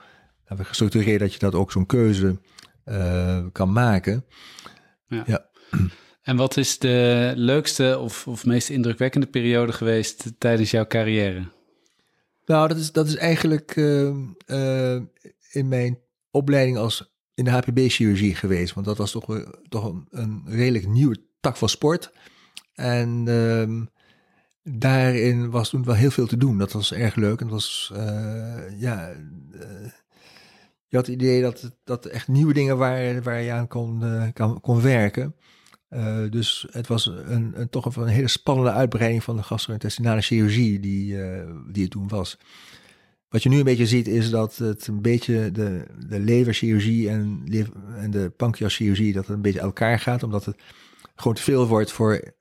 [0.49, 2.39] gestructureerd dat je dat ook zo'n keuze
[2.85, 4.25] eh, kan maken.
[6.25, 11.49] En wat is de leukste of, of meest indrukwekkende periode geweest tijdens jouw carrière?
[12.47, 14.97] Nou, dat is, dat is eigenlijk ehm, eh,
[15.51, 15.99] in mijn
[16.31, 18.75] opleiding als in de HPB-chirurgie geweest.
[18.75, 22.13] Want dat was toch, toch een, een redelijk nieuwe tak van sport.
[22.75, 23.85] En ehm,
[24.63, 26.59] daarin was toen wel heel veel te doen.
[26.59, 27.41] Dat was erg leuk.
[27.41, 29.09] En dat was, eh, ja...
[29.53, 29.91] eh,
[30.87, 34.03] je had het idee dat, dat er echt nieuwe dingen waren waar je aan kon,
[34.05, 35.35] eh, kan, kon werken.
[35.95, 40.81] Uh, dus het was een, een, toch een, hele spannende uitbreiding van de gastro-intestinale chirurgie
[40.81, 42.39] die, uh, die het toen was.
[43.29, 47.43] Wat je nu een beetje ziet is dat het een beetje de, de leverchirurgie en,
[47.97, 50.57] en de pancreaschirurgie, dat het een beetje elkaar gaat, omdat het
[51.15, 52.35] gewoon te veel wordt voor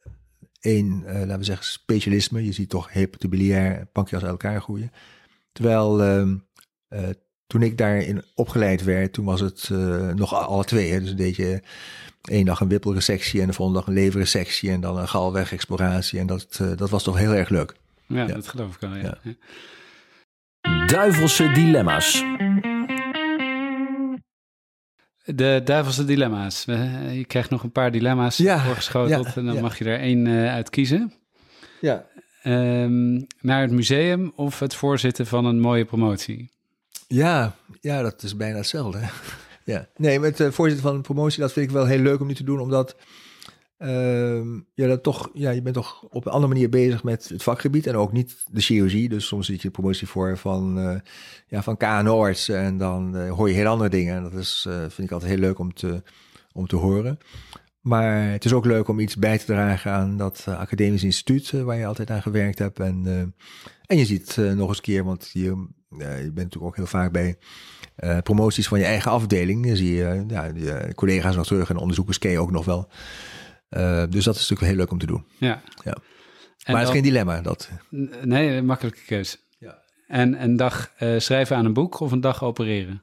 [0.59, 2.45] één, uh, laten we zeggen, specialisme.
[2.45, 4.91] Je ziet toch hepatobiliair pancreas elkaar groeien.
[5.51, 6.35] Terwijl ehm,
[7.53, 9.69] toen ik daarin opgeleid werd, toen was het
[10.15, 10.91] nog alle twee.
[10.91, 10.99] Hè?
[10.99, 11.63] Dus een beetje
[12.23, 16.19] één dag een wippelresectie en de volgende dag een leverresectie en dan een galwegexploratie.
[16.19, 17.73] En dat, uh, dat was toch heel erg leuk.
[18.07, 19.17] Ja, dat geloof ik wel, ja.
[19.23, 20.85] ja.
[20.85, 22.23] Duivelse dilemma's.
[25.23, 26.63] De duivelse dilemma's.
[27.11, 30.53] Je krijgt nog een paar dilemma's ja, voorgeschoteld en dan mag je er één uh,
[30.53, 31.13] uit kiezen.
[31.81, 32.05] Ja.
[32.43, 36.52] Um, naar het museum of het voorzitten van een mooie promotie?
[37.13, 38.99] Ja, ja dat is bijna hetzelfde.
[39.65, 42.27] Ja, nee, met uh, voorzitter van een promotie, dat vind ik wel heel leuk om
[42.27, 42.95] nu te doen, omdat
[43.79, 44.41] uh,
[44.73, 47.87] ja, dat toch, ja, je bent toch op een andere manier bezig met het vakgebied
[47.87, 49.09] en ook niet de chirurgie.
[49.09, 50.99] Dus soms zit je promotie voor van, uh,
[51.47, 54.15] ja, van en dan uh, hoor je heel andere dingen.
[54.15, 56.03] En dat is, vind ik altijd heel leuk om te,
[56.53, 57.17] om te horen.
[57.81, 61.77] Maar het is ook leuk om iets bij te dragen aan dat academisch instituut waar
[61.77, 62.79] je altijd aan gewerkt hebt.
[62.79, 63.33] En,
[63.85, 65.67] en je ziet nog eens keer, want je,
[65.97, 67.37] je bent natuurlijk ook heel vaak bij
[67.99, 69.67] uh, promoties van je eigen afdeling.
[69.67, 72.89] Dan zie je ja, je collega's nog terug en onderzoekers ken je ook nog wel.
[73.69, 75.25] Uh, dus dat is natuurlijk heel leuk om te doen.
[75.37, 75.61] Ja.
[75.83, 75.97] ja.
[76.65, 77.41] Maar het is geen dilemma.
[77.41, 77.69] Dat...
[78.23, 79.37] Nee, makkelijke keuze.
[79.59, 79.81] Ja.
[80.07, 82.99] En een dag schrijven aan een boek of een dag opereren?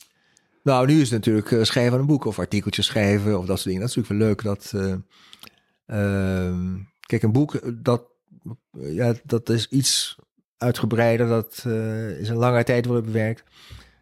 [0.63, 3.65] Nou, nu is het natuurlijk schrijven aan een boek of artikeltjes schrijven of dat soort
[3.65, 3.81] dingen.
[3.81, 4.43] Dat is natuurlijk wel leuk.
[4.43, 4.73] Dat,
[5.87, 8.03] ehm, kijk, een boek, dat,
[8.73, 10.17] ja, dat is iets
[10.61, 11.29] uitgebreider.
[11.29, 11.65] Dat
[12.21, 13.43] is een lange tijd worden bewerkt.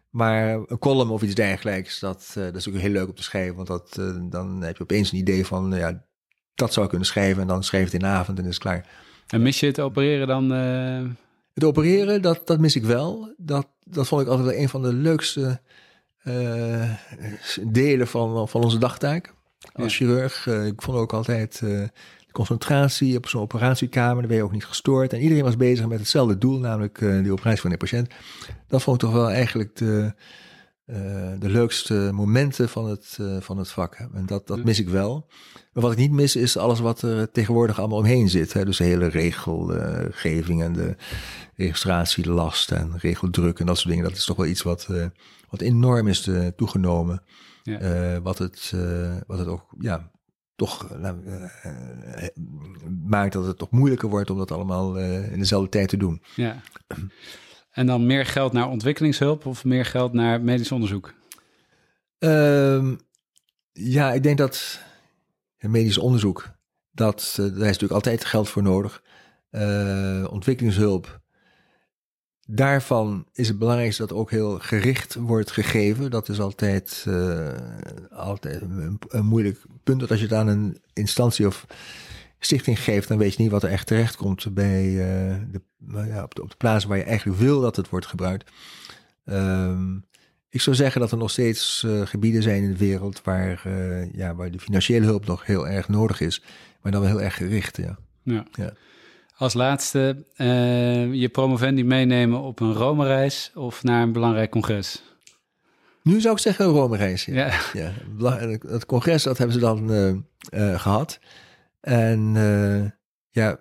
[0.09, 3.23] Maar een column of iets dergelijks, dat, uh, dat is ook heel leuk om te
[3.23, 3.55] schrijven.
[3.55, 6.03] Want dat, uh, dan heb je opeens een idee van, ja,
[6.55, 7.41] dat zou ik kunnen schrijven.
[7.41, 8.85] En dan schrijf het in de avond en is het klaar.
[9.27, 10.49] En mis je het opereren dan?
[11.53, 13.33] Het opereren, dat, dat mis ik wel.
[13.37, 15.61] Dat, dat vond ik altijd wel een van de leukste
[17.63, 19.33] delen van, van onze dagtaak
[19.73, 20.47] als chirurg.
[20.47, 21.61] ik vond ook altijd
[22.31, 24.17] concentratie op zo'n operatiekamer.
[24.17, 25.13] Dan ben je ook niet gestoord.
[25.13, 28.09] En iedereen was bezig met hetzelfde doel, namelijk uh, die operatie van de patiënt.
[28.67, 30.13] Dat vond ik toch wel eigenlijk de,
[30.85, 30.95] uh,
[31.39, 33.95] de leukste momenten van het, uh, van het vak.
[34.13, 35.27] En dat, dat mis ik wel.
[35.73, 38.53] Maar wat ik niet mis is alles wat er tegenwoordig allemaal omheen zit.
[38.53, 38.65] Hè?
[38.65, 40.95] Dus de hele regelgeving en de
[41.55, 44.03] registratielast en regeldruk en dat soort dingen.
[44.03, 44.87] Dat is toch wel iets wat,
[45.49, 47.21] wat enorm is toegenomen.
[47.63, 48.21] Ja.
[48.21, 48.73] wat, het,
[49.27, 50.11] wat het ook ja,
[50.59, 51.11] toch uh,
[53.05, 56.21] maakt dat het toch moeilijker wordt om dat allemaal in dezelfde tijd te doen.
[56.35, 56.61] Ja.
[57.71, 61.13] En dan meer geld naar ontwikkelingshulp of meer geld naar medisch onderzoek?
[62.19, 62.99] Um,
[63.71, 64.79] ja, ik denk dat
[65.59, 66.49] medisch onderzoek,
[66.91, 69.03] dat, daar is natuurlijk altijd geld voor nodig.
[69.51, 71.19] Uh, ontwikkelingshulp,
[72.51, 76.11] Daarvan is het belangrijkste dat ook heel gericht wordt gegeven.
[76.11, 77.47] Dat is altijd, uh,
[78.11, 79.99] altijd een, een, moeilijk punt.
[79.99, 81.65] Dat als je het aan een instantie of
[82.39, 85.61] stichting geeft, dan weet je niet wat er echt terecht komt bij uh, de,
[86.07, 88.51] ja, op, de, op de plaatsen waar je eigenlijk wil dat het wordt gebruikt.
[89.25, 90.05] Um,
[90.49, 93.69] ik zou zeggen dat er nog steeds uh, gebieden zijn in de wereld waar,
[94.13, 96.43] ja, waar de financiële hulp nog heel erg nodig is,
[96.81, 97.77] maar dan wel heel erg gericht.
[97.77, 97.97] Ja.
[98.23, 98.45] ja.
[98.51, 98.73] ja.
[99.39, 105.03] Als laatste, uh, je promovendi meenemen op een Rome-reis of naar een belangrijk congres?
[106.03, 107.25] Nu zou ik zeggen een Rome-reis.
[107.25, 107.51] Ja.
[107.73, 107.91] ja.
[108.67, 110.13] Het congres, dat hebben ze dan uh,
[110.53, 111.19] uh, gehad.
[111.81, 112.33] En
[113.29, 113.59] ja,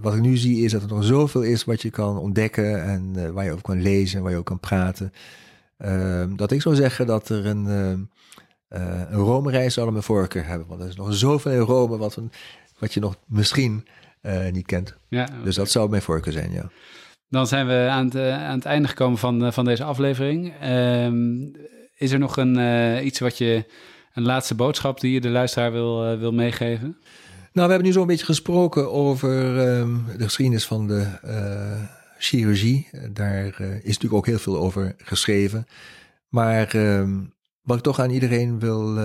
[0.00, 3.32] wat ik nu zie is dat er nog zoveel is wat je kan ontdekken en
[3.32, 5.12] waar je over kan lezen en waar je ook kan praten.
[5.78, 7.66] Ehm, dat ik zou zeggen dat er een,
[8.68, 10.68] een Rome-reis zou mijn voorkeur hebben.
[10.68, 12.18] Want er is nog zoveel in Rome wat,
[12.78, 13.86] wat je nog misschien
[14.26, 14.94] uh, niet kent.
[15.08, 16.70] Ja, Dus dat zou mijn voorkeur zijn, ja.
[17.28, 20.52] Dan zijn we aan het, uh, aan het einde gekomen van, uh, van deze aflevering.
[20.64, 21.52] Um,
[21.96, 23.64] is er nog een, iets wat je,
[24.14, 26.98] een laatste boodschap die je de luisteraar wil, wil meegeven?
[27.52, 31.06] Nou, we hebben nu zo'n beetje gesproken over um, de geschiedenis van de
[32.18, 32.88] chirurgie.
[33.12, 35.66] Daar is natuurlijk ook heel veel over geschreven.
[36.28, 39.00] Maar um, wat ik toch aan iedereen wil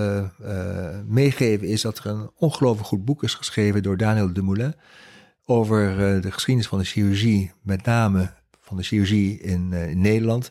[1.06, 4.74] meegeven is dat er een ongelooflijk goed boek is geschreven door Daniel de Moulin
[5.44, 10.50] over uh, de geschiedenis van de chirurgie, met name van de chirurgie in, in Nederland.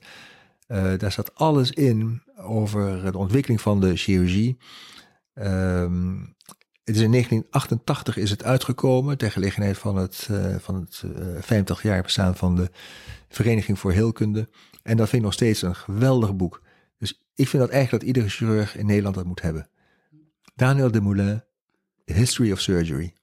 [0.67, 4.57] Uh, daar staat alles in over de ontwikkeling van de chirurgie.
[5.33, 6.35] Um,
[6.83, 11.03] het is in 1988 is het uitgekomen ter gelegenheid van het, van het
[11.39, 12.69] 50 jaar bestaan van de
[13.29, 14.49] Vereniging voor Heelkunde.
[14.83, 16.61] En dat vind ik nog steeds een geweldig boek.
[16.97, 19.69] Dus ik vind dat eigenlijk dat iedere chirurg in Nederland dat moet hebben.
[20.55, 21.43] Daniel de Moulin,
[22.05, 23.13] history of surgery.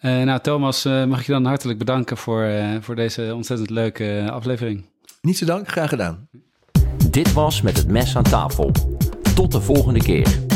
[0.00, 3.70] Uh, nou, Thomas, uh, mag ik je dan hartelijk bedanken voor, uh, voor deze ontzettend
[3.70, 4.84] leuke aflevering.
[5.20, 6.28] Niet zo dank, graag gedaan.
[7.10, 8.70] Dit was Met het Mes aan tafel.
[9.34, 10.49] Tot de volgende keer.